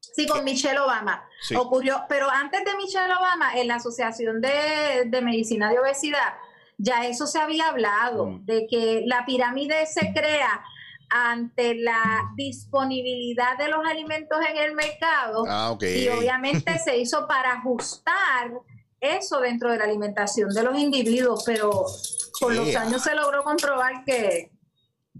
[0.00, 1.54] Sí, con Michelle Obama Sí.
[1.54, 6.34] ocurrió, pero antes de Michelle Obama, en la Asociación de, de Medicina de Obesidad,
[6.78, 8.44] ya eso se había hablado, Mm.
[8.46, 10.62] de que la pirámide se crea
[11.10, 15.82] ante la disponibilidad de los alimentos en el mercado Ah, ok.
[15.82, 18.52] y obviamente se hizo para ajustar
[19.00, 21.84] eso dentro de la alimentación de los individuos, pero
[22.38, 24.52] con los años se logró comprobar que,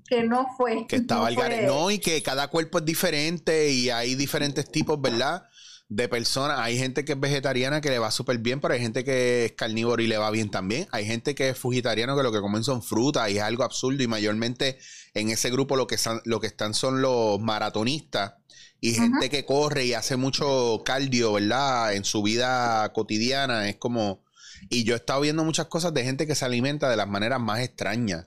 [0.07, 0.87] que no fue.
[0.87, 1.67] Que estaba no el fue-.
[1.67, 5.45] No, y que cada cuerpo es diferente y hay diferentes tipos, ¿verdad?
[5.91, 6.59] De personas.
[6.61, 9.53] Hay gente que es vegetariana que le va súper bien, pero hay gente que es
[9.53, 10.87] carnívoro y le va bien también.
[10.93, 14.03] Hay gente que es fugitariano que lo que comen son frutas y es algo absurdo.
[14.03, 14.79] Y mayormente
[15.15, 18.35] en ese grupo lo que, lo que están son los maratonistas
[18.81, 21.95] y gente que corre y hace mucho cardio, ¿verdad?
[21.95, 23.69] En su vida cotidiana.
[23.69, 24.25] Es como.
[24.69, 27.41] Y yo he estado viendo muchas cosas de gente que se alimenta de las maneras
[27.41, 28.27] más extrañas.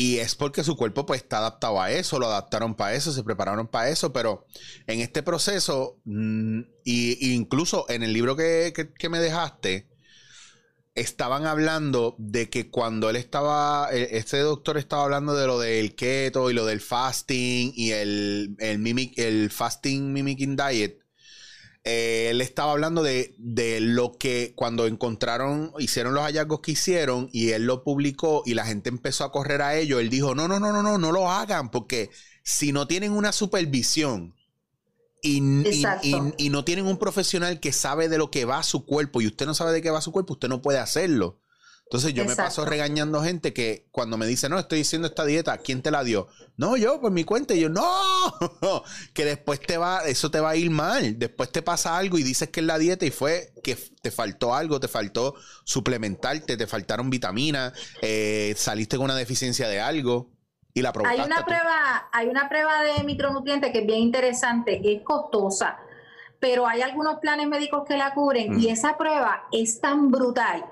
[0.00, 3.24] Y es porque su cuerpo pues está adaptado a eso, lo adaptaron para eso, se
[3.24, 4.46] prepararon para eso, pero
[4.86, 9.88] en este proceso, mm, y, incluso en el libro que, que- que me dejaste,
[10.94, 15.94] estaban hablando de que cuando él estaba, e- este doctor estaba hablando de lo del
[15.94, 20.98] keto y lo del fasting y el, el, mimic, el fasting mimicking diet,
[21.84, 27.28] eh, él estaba hablando de, de lo que cuando encontraron, hicieron los hallazgos que hicieron
[27.32, 30.48] y él lo publicó y la gente empezó a correr a ello, él dijo, no,
[30.48, 32.10] no, no, no, no, no lo hagan porque
[32.42, 34.34] si no tienen una supervisión
[35.22, 35.38] y,
[36.36, 39.26] y, no tienen un profesional que sabe de lo que va a su cuerpo y
[39.26, 41.40] usted no sabe de qué va a su cuerpo, usted no puede hacerlo.
[41.88, 45.56] Entonces yo me paso regañando gente que cuando me dice, no, estoy diciendo esta dieta,
[45.56, 46.28] ¿quién te la dio?
[46.58, 47.54] No, yo, por mi cuenta.
[47.54, 47.82] Y yo, no,
[49.14, 51.18] que después te va, eso te va a ir mal.
[51.18, 54.54] Después te pasa algo y dices que es la dieta y fue que te faltó
[54.54, 57.72] algo, te faltó suplementarte, te faltaron vitaminas,
[58.02, 60.30] eh, saliste con una deficiencia de algo.
[60.74, 65.02] Y la hay una prueba, hay una prueba de micronutrientes que es bien interesante, es
[65.02, 65.78] costosa,
[66.38, 70.66] pero hay algunos planes médicos que la cubren y esa prueba es tan brutal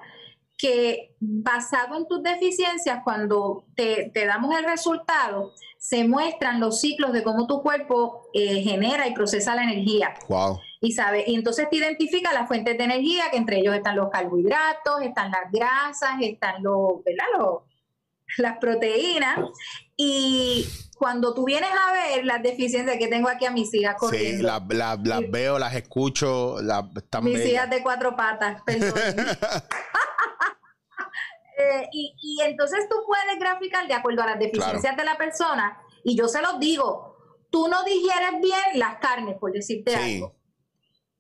[0.56, 7.22] que basado en tus deficiencias, cuando te, damos el resultado, se muestran los ciclos de
[7.22, 10.14] cómo tu cuerpo eh, genera y procesa la energía.
[10.28, 10.58] Wow.
[10.80, 14.10] Y sabe, y entonces te identifica las fuentes de energía, que entre ellos están los
[14.10, 17.26] carbohidratos, están las grasas, están los, ¿verdad?
[18.38, 19.38] las proteínas.
[19.96, 20.66] Y
[20.98, 24.38] cuando tú vienes a ver las deficiencias que tengo aquí a mis hijas corriendo.
[24.38, 26.60] Sí, las veo, las escucho.
[26.62, 26.84] Las,
[27.22, 28.92] mis hijas de cuatro patas, perdón.
[31.56, 35.80] Eh, y, entonces tú puedes graficar de acuerdo a las deficiencias de la persona.
[36.04, 37.16] Y yo se los digo,
[37.50, 40.34] tú no digieres bien las carnes, por decirte algo.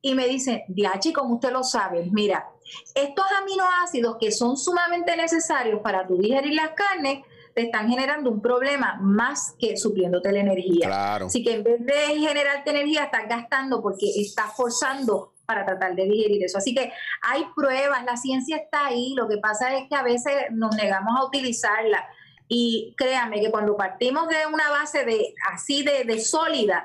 [0.02, 2.48] Y me dicen, Diachi, como usted lo sabe, mira,
[2.94, 8.42] estos aminoácidos que son sumamente necesarios para tu digerir las carnes, te están generando un
[8.42, 10.88] problema más que supliéndote la energía.
[10.88, 11.26] Claro.
[11.26, 16.04] Así que en vez de generarte energía, estás gastando porque estás forzando para tratar de
[16.04, 16.58] digerir eso.
[16.58, 20.34] Así que hay pruebas, la ciencia está ahí, lo que pasa es que a veces
[20.50, 22.04] nos negamos a utilizarla.
[22.48, 26.84] Y créame que cuando partimos de una base de así de, de sólida,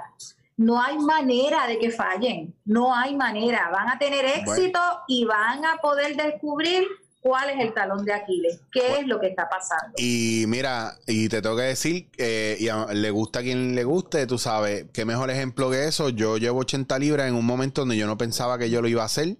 [0.57, 3.69] no hay manera de que fallen, no hay manera.
[3.71, 6.87] Van a tener éxito y van a poder descubrir
[7.21, 9.93] cuál es el talón de Aquiles, qué es lo que está pasando.
[9.97, 14.25] Y mira, y te tengo que decir, eh, y le gusta a quien le guste,
[14.27, 16.09] tú sabes, qué mejor ejemplo que eso.
[16.09, 19.03] Yo llevo 80 libras en un momento donde yo no pensaba que yo lo iba
[19.03, 19.37] a hacer.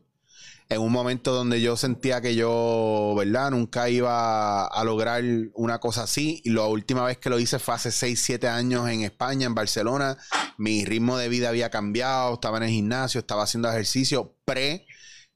[0.70, 3.52] En un momento donde yo sentía que yo, ¿verdad?
[3.52, 5.22] Nunca iba a lograr
[5.54, 6.40] una cosa así.
[6.46, 9.56] Y la última vez que lo hice fue hace 6, 7 años en España, en
[9.56, 10.18] Barcelona.
[10.58, 14.86] Mi ritmo de vida había cambiado, estaba en el gimnasio, estaba haciendo ejercicio pre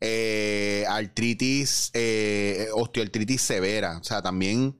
[0.01, 3.97] eh, artritis, eh, osteoartritis severa.
[3.97, 4.79] O sea, también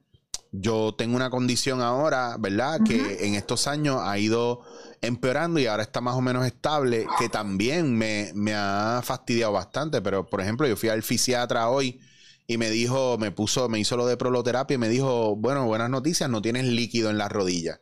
[0.52, 2.80] yo tengo una condición ahora, ¿verdad?
[2.86, 4.62] Que en estos años ha ido
[5.02, 10.00] empeorando y ahora está más o menos estable, que también me, ha fastidiado bastante.
[10.00, 12.00] Pero, por ejemplo, yo fui al fisiatra hoy
[12.46, 15.90] y me dijo, me puso, me hizo lo de proloterapia y me dijo, bueno, buenas
[15.90, 17.80] noticias, no tienes líquido en la rodilla.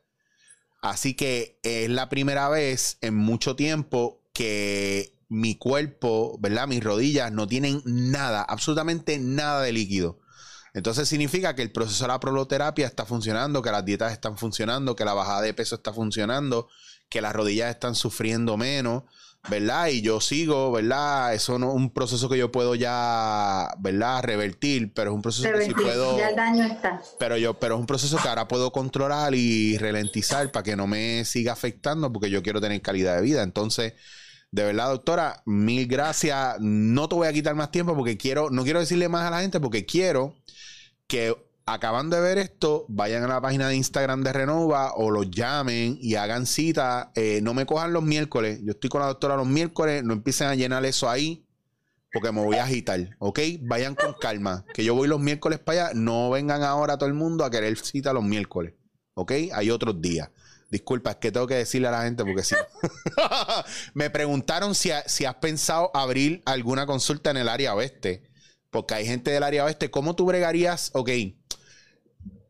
[0.83, 6.69] Así que es la primera vez en mucho tiempo que mi cuerpo, ¿verdad?
[6.69, 10.21] Mis rodillas no tienen nada, absolutamente nada de líquido.
[10.75, 14.97] Entonces significa que el proceso de la proloterapia está funcionando, que las dietas están funcionando,
[14.97, 16.69] que la bajada de peso está funcionando,
[17.09, 19.05] que las rodillas están sufriendo menos,
[19.49, 19.89] ¿verdad?
[19.89, 21.33] Y yo sigo, ¿verdad?
[21.33, 24.25] Eso no es un proceso que yo puedo ya, ¿verdad?
[24.25, 26.19] Revertir, pero es un proceso que sí puedo.
[26.19, 27.01] Ya el daño está.
[27.21, 30.89] Pero yo, pero es un proceso que ahora puedo controlar y ralentizar para que no
[30.89, 33.43] me siga afectando, porque yo quiero tener calidad de vida.
[33.45, 33.95] Entonces,
[34.55, 36.61] de verdad, doctora, mil gracias.
[36.61, 39.41] No te voy a quitar más tiempo porque quiero, no quiero decirle más a la
[39.41, 40.37] gente porque quiero
[41.09, 41.37] que
[41.67, 45.99] acaban de ver esto, vayan a la página de Instagram de Renova o los llamen
[46.01, 47.11] y hagan cita.
[47.17, 48.61] Eh, no me cojan los miércoles.
[48.63, 50.05] Yo estoy con la doctora los miércoles.
[50.05, 51.45] No empiecen a llenar eso ahí
[52.13, 53.17] porque me voy a agitar.
[53.19, 53.41] ¿Ok?
[53.63, 54.65] Vayan con calma.
[54.73, 55.95] Que yo voy los miércoles para allá.
[55.95, 58.75] No vengan ahora todo el mundo a querer cita los miércoles.
[59.15, 59.33] ¿Ok?
[59.53, 60.31] Hay otros días.
[60.75, 62.57] Disculpa, es que tengo que decirle a la gente porque sí.
[63.95, 68.25] me preguntaron si, si has pensado abrir alguna consulta en el área oeste.
[68.71, 69.93] Porque hay gente del área oeste.
[69.93, 70.91] ¿Cómo tú bregarías?
[70.95, 71.11] Ok,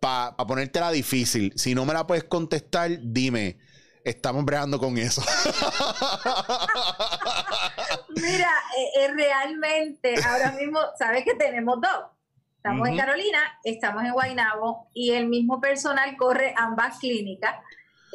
[0.00, 1.52] para pa ponértela difícil.
[1.54, 3.58] Si no me la puedes contestar, dime.
[4.02, 5.20] Estamos bregando con eso.
[8.08, 12.06] Mira, eh, eh, realmente ahora mismo, sabes que tenemos dos.
[12.56, 17.56] Estamos en Carolina, estamos en Guaynabo y el mismo personal corre ambas clínicas.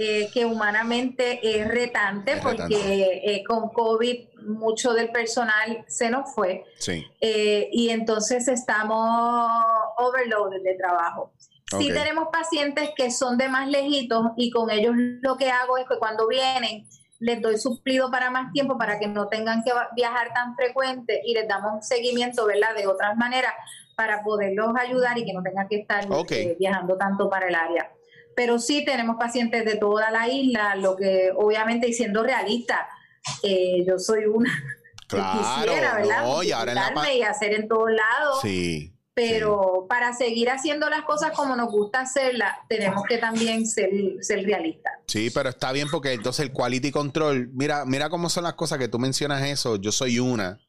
[0.02, 6.64] Eh, que humanamente es retante porque eh, con COVID mucho del personal se nos fue.
[7.20, 9.62] Eh, y entonces estamos
[9.98, 11.34] overloaded de trabajo.
[11.78, 15.86] Sí tenemos pacientes que son de más lejitos y con ellos lo que hago es
[15.86, 16.88] que cuando vienen
[17.20, 21.34] les doy suplido para más tiempo para que no tengan que viajar tan frecuente y
[21.34, 22.74] les damos un seguimiento, ¿verdad?
[22.74, 23.52] De otras maneras
[23.98, 26.08] para poderlos ayudar y que no tengan que estar
[26.58, 27.92] viajando tanto para el área
[28.40, 32.88] pero sí tenemos pacientes de toda la isla, lo que obviamente y siendo realista,
[33.44, 34.50] eh, yo soy una
[35.08, 36.24] claro, que quisiera, ¿verdad?
[36.24, 38.40] No, y, ahora en la y hacer en todos lados.
[38.42, 38.94] Sí.
[39.14, 43.90] pero para seguir haciendo las cosas como nos gusta hacerlas, tenemos que también ser,
[44.22, 44.94] ser realistas.
[45.08, 48.78] Sí, pero está bien porque entonces el quality control, mira, mira cómo son las cosas
[48.78, 50.62] que tú mencionas eso, yo soy una,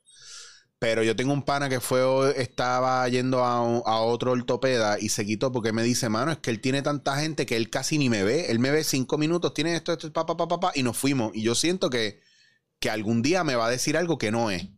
[0.80, 2.00] pero yo tengo un pana que fue,
[2.40, 6.50] estaba yendo a, a, otro ortopeda y se quitó porque me dice, mano, es que
[6.50, 8.46] él tiene tanta gente que él casi ni me ve.
[8.50, 11.32] Él me ve cinco minutos, tiene esto, esto, papá, papá, papá, y nos fuimos.
[11.36, 12.22] Y yo siento que,
[12.78, 14.68] que algún día me va a decir algo que no es.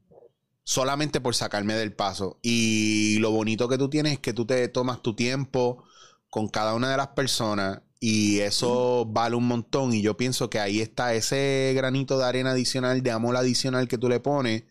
[0.65, 2.41] Solamente por sacarme del paso.
[2.43, 5.85] Y lo bonito que tú tienes es que tú te tomas tu tiempo
[6.31, 9.93] con cada una de las personas y eso vale un montón.
[9.93, 13.99] Y yo pienso que ahí está ese granito de arena adicional, de amor adicional que
[13.99, 14.65] tú le pones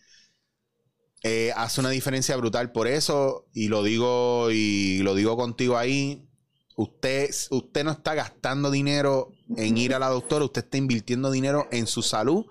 [1.23, 2.71] eh, hace una diferencia brutal.
[2.71, 6.27] Por eso, y lo digo, y lo digo contigo ahí,
[6.75, 11.67] usted, usted no está gastando dinero en ir a la doctora, usted está invirtiendo dinero
[11.71, 12.45] en su salud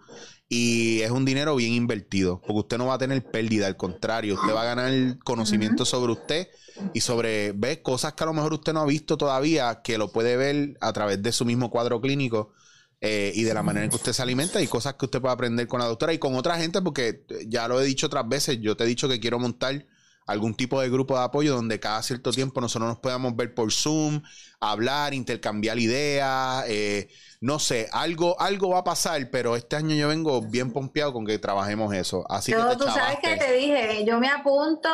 [0.49, 4.35] y es un dinero bien invertido, porque usted no va a tener pérdida, al contrario,
[4.35, 6.49] usted va a ganar conocimiento sobre usted
[6.93, 10.11] y sobre ver cosas que a lo mejor usted no ha visto todavía, que lo
[10.11, 12.53] puede ver a través de su mismo cuadro clínico
[13.01, 15.33] eh, y de la manera en que usted se alimenta y cosas que usted puede
[15.33, 18.59] aprender con la doctora y con otra gente, porque ya lo he dicho otras veces,
[18.61, 19.87] yo te he dicho que quiero montar
[20.31, 23.73] algún tipo de grupo de apoyo donde cada cierto tiempo nosotros nos podamos ver por
[23.73, 24.23] Zoom,
[24.61, 27.09] hablar, intercambiar ideas, eh,
[27.41, 31.27] no sé, algo, algo va a pasar, pero este año yo vengo bien pompeado con
[31.27, 32.25] que trabajemos eso.
[32.29, 34.89] Así que tú sabes que te dije, yo me apunto,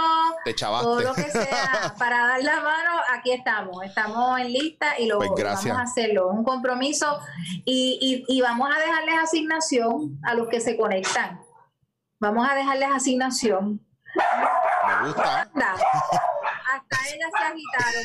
[0.81, 5.19] todo lo que sea para dar la mano, aquí estamos, estamos en lista y lo
[5.19, 7.21] pues vamos a hacerlo, un compromiso
[7.67, 11.43] y, y, y vamos a dejarles asignación a los que se conectan.
[12.21, 13.87] Vamos a dejarles asignación.
[15.01, 15.51] Me gusta.
[16.73, 18.05] Hasta ellas se agitaron.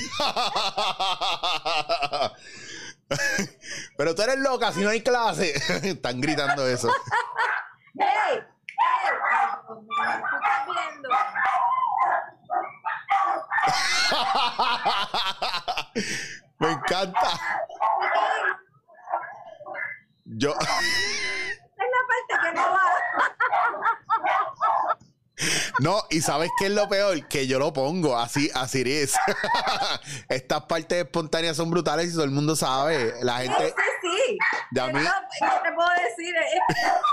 [3.98, 5.54] Pero tú eres loca, si no hay clase.
[5.88, 6.90] Están gritando eso.
[8.00, 8.38] ¡Ey!
[8.38, 8.44] ¡Ey!
[9.68, 9.86] ¿Tú
[10.36, 11.10] estás viendo?
[16.60, 17.40] Me encanta.
[20.26, 20.52] Yo.
[20.52, 20.58] Es
[21.78, 22.86] la parte que no va.
[25.80, 27.28] No, y ¿sabes qué es lo peor?
[27.28, 29.16] Que yo lo pongo, así, así es.
[30.30, 33.14] Estas partes espontáneas son brutales y todo el mundo sabe.
[33.22, 33.74] La gente.
[34.02, 34.38] Sí, sí.
[34.72, 34.94] De a mí...
[34.94, 36.36] no, te puedo decir?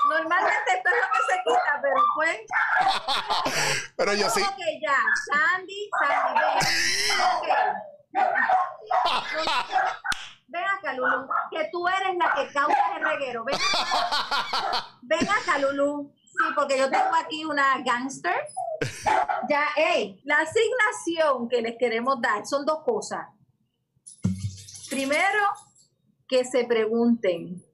[0.09, 2.39] Normalmente esto es lo que se quita, pero pues.
[3.97, 4.43] pero yo sí.
[4.43, 4.97] Ok, ya.
[5.26, 6.41] Sandy, Sandy,
[7.43, 8.22] ven.
[10.51, 13.45] Ven acá, Lulu, que tú eres la que causa el reguero.
[13.45, 16.18] Ven acá, ven acá Lulu.
[16.59, 18.35] Porque yo tengo aquí una gangster.
[19.49, 23.29] Ya, hey, la asignación que les queremos dar son dos cosas.
[24.91, 25.39] Primero,
[26.27, 27.65] que se pregunten,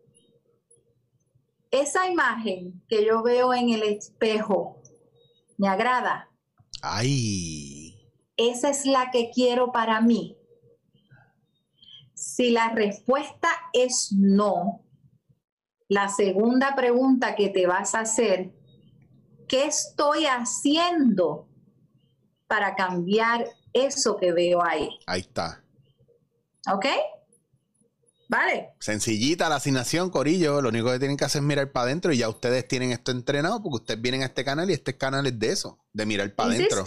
[1.70, 4.82] esa imagen que yo veo en el espejo,
[5.57, 6.28] ¿me agrada?
[6.82, 8.12] Ay.
[8.37, 10.37] Esa es la que quiero para mí.
[12.12, 14.85] Si la respuesta es no,
[15.89, 18.53] la segunda pregunta que te vas a hacer,
[19.55, 21.46] ¿qué estoy haciendo
[22.48, 24.88] para cambiar eso que veo ahí?
[25.07, 25.62] Ahí está.
[26.72, 26.86] ¿Ok?
[28.28, 28.70] Vale.
[28.80, 30.61] Sencillita la asignación, Corillo.
[30.61, 33.12] Lo único que tienen que hacer es mirar para adentro y ya ustedes tienen esto
[33.12, 36.34] entrenado porque ustedes vienen a este canal y este canal es de eso, de mirar
[36.34, 36.84] para adentro.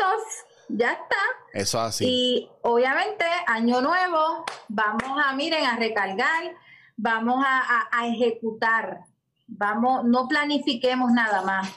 [0.68, 1.16] Ya está.
[1.54, 2.06] Eso así.
[2.06, 6.54] Y obviamente, año nuevo, vamos a, miren, a recargar
[6.98, 9.06] vamos a, ejecutar,
[9.46, 11.70] vamos, no planifiquemos nada más,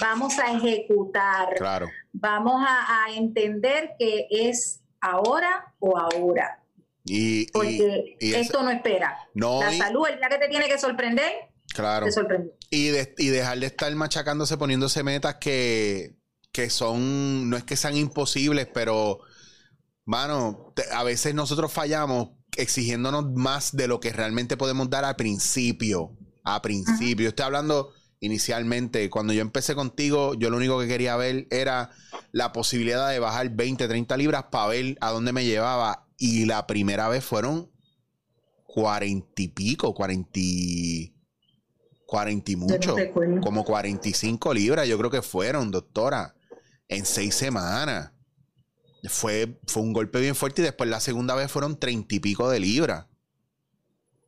[0.00, 1.54] vamos a ejecutar.
[1.56, 1.88] Claro.
[2.12, 6.62] Vamos a, entender que es ahora o ahora.
[7.04, 9.16] Y, Porque esto no espera.
[9.34, 11.32] No, La salud, el día que te tiene que sorprender,
[11.74, 12.06] claro.
[12.06, 12.52] te sorprende.
[12.70, 12.88] Y,
[13.18, 16.16] y dejar de estar machacándose, poniéndose metas que,
[16.52, 19.20] que son, no es que sean imposibles, pero,
[20.04, 26.16] mano, a veces nosotros fallamos exigiéndonos más de lo que realmente podemos dar al principio.
[26.42, 27.28] A principio.
[27.28, 31.90] Estoy hablando inicialmente, cuando yo empecé contigo, yo lo único que quería ver era
[32.32, 36.06] la posibilidad de bajar 20, 30 libras para ver a dónde me llevaba.
[36.16, 37.70] Y la primera vez fueron
[38.66, 41.14] 40 y pico, 40 y,
[42.10, 42.96] 40 y mucho,
[43.40, 46.34] como 45 libras, yo creo que fueron, doctora,
[46.88, 48.10] en seis semanas
[49.04, 52.50] fue, fue un golpe bien fuerte y después la segunda vez fueron treinta y pico
[52.50, 53.06] de libras.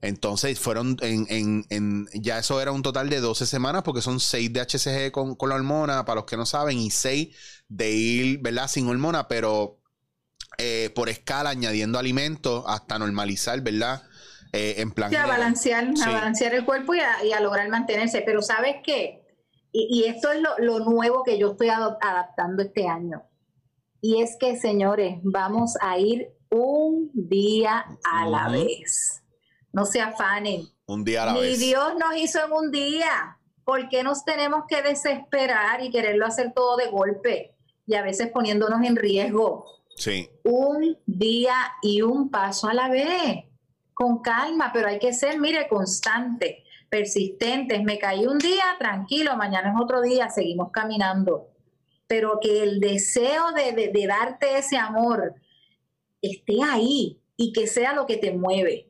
[0.03, 4.53] Entonces fueron en, en, ya eso era un total de 12 semanas porque son 6
[4.53, 7.37] de HCG con, con la hormona, para los que no saben, y 6
[7.69, 8.67] de ir, ¿verdad?
[8.67, 9.79] Sin hormona, pero
[10.59, 14.03] eh, por escala añadiendo alimentos hasta normalizar, ¿verdad?
[14.53, 15.09] Eh, en plan...
[15.09, 17.01] Sí, a balancear, a balancear el cuerpo y
[17.33, 18.23] a, lograr mantenerse.
[18.27, 19.23] Pero ¿sabes qué?
[19.71, 23.23] Y, esto es lo, lo nuevo que yo estoy adaptando este año
[24.03, 29.22] Y es que, señores, vamos a ir un día a la vez.
[29.73, 30.67] No se afanen.
[30.87, 31.59] Un día a la Ni vez.
[31.61, 33.39] Dios nos hizo en un día.
[33.65, 37.55] ¿Por qué nos tenemos que desesperar y quererlo hacer todo de golpe?
[37.87, 39.67] Y a veces poniéndonos en riesgo.
[39.97, 40.29] Sí.
[40.45, 43.45] Un día y un paso a la vez.
[43.95, 47.83] Con calma, pero hay que ser, mire, constante, persistentes.
[47.85, 51.49] Me caí un día, tranquilo, mañana es otro día, seguimos caminando.
[52.07, 55.35] Pero que el deseo de, de- de darte ese amor
[56.21, 58.89] esté ahí y que sea lo que te mueve.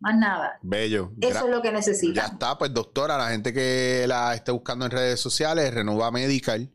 [0.00, 0.58] Más nada.
[0.62, 1.12] Bello.
[1.20, 2.32] Eso Gra- es lo que Ya necesitan.
[2.32, 6.70] está, pues doctora, la gente que la esté buscando en redes sociales, Renova Medical,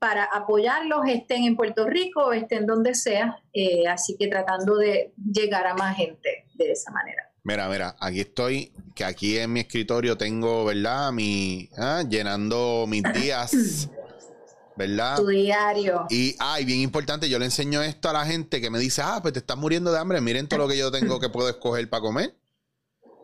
[0.00, 3.38] para apoyarlos, estén en Puerto Rico, estén donde sea.
[3.52, 7.30] Eh, así que tratando de llegar a más gente de esa manera.
[7.44, 11.12] Mira, mira, aquí estoy, que aquí en mi escritorio tengo, ¿verdad?
[11.12, 13.88] Mi, ah, llenando mis días,
[14.76, 15.16] ¿verdad?
[15.16, 16.06] Tu diario.
[16.08, 19.18] Y, ay, bien importante, yo le enseño esto a la gente que me dice, ah,
[19.20, 21.88] pues te estás muriendo de hambre, miren todo lo que yo tengo que puedo escoger
[21.90, 22.39] para comer.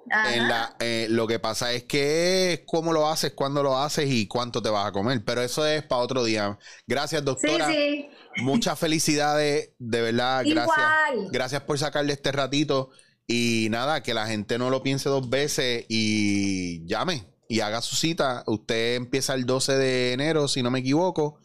[0.09, 4.09] En la, eh, lo que pasa es que es cómo lo haces, cuándo lo haces
[4.09, 5.25] y cuánto te vas a comer.
[5.25, 6.59] Pero eso es para otro día.
[6.87, 7.69] Gracias, sí, doctora.
[7.69, 8.09] sí.
[8.37, 10.45] Muchas felicidades, de verdad.
[10.47, 10.77] Gracias.
[11.13, 11.29] Igual.
[11.33, 12.91] Gracias por sacarle este ratito.
[13.27, 17.97] Y nada, que la gente no lo piense dos veces y llame y haga su
[17.97, 18.45] cita.
[18.47, 21.41] Usted empieza el 12 de enero, si no me equivoco.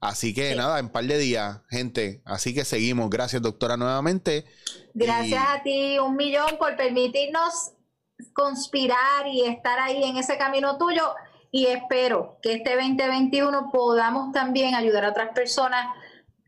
[0.00, 0.56] Así que Sí.
[0.56, 2.22] nada, en par de días, gente.
[2.24, 3.10] Así que seguimos.
[3.10, 4.46] Gracias, doctora, nuevamente.
[4.94, 7.72] Gracias Y- a ti, un millón por permitirnos
[8.32, 11.14] conspirar y estar ahí en ese camino tuyo.
[11.50, 15.86] Y espero que este 2021 podamos también ayudar a otras personas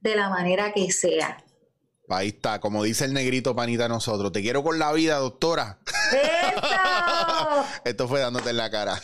[0.00, 1.42] de la manera que sea.
[2.08, 4.32] Ahí está, como dice el negrito panita a nosotros.
[4.32, 5.78] Te quiero con la vida, doctora.
[6.12, 7.64] ¡Eso!
[7.84, 8.94] Esto fue dándote en la cara.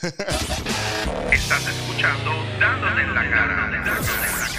[1.30, 3.54] Estás escuchando Dándote en la cara.
[3.54, 4.55] Dándote en la cara.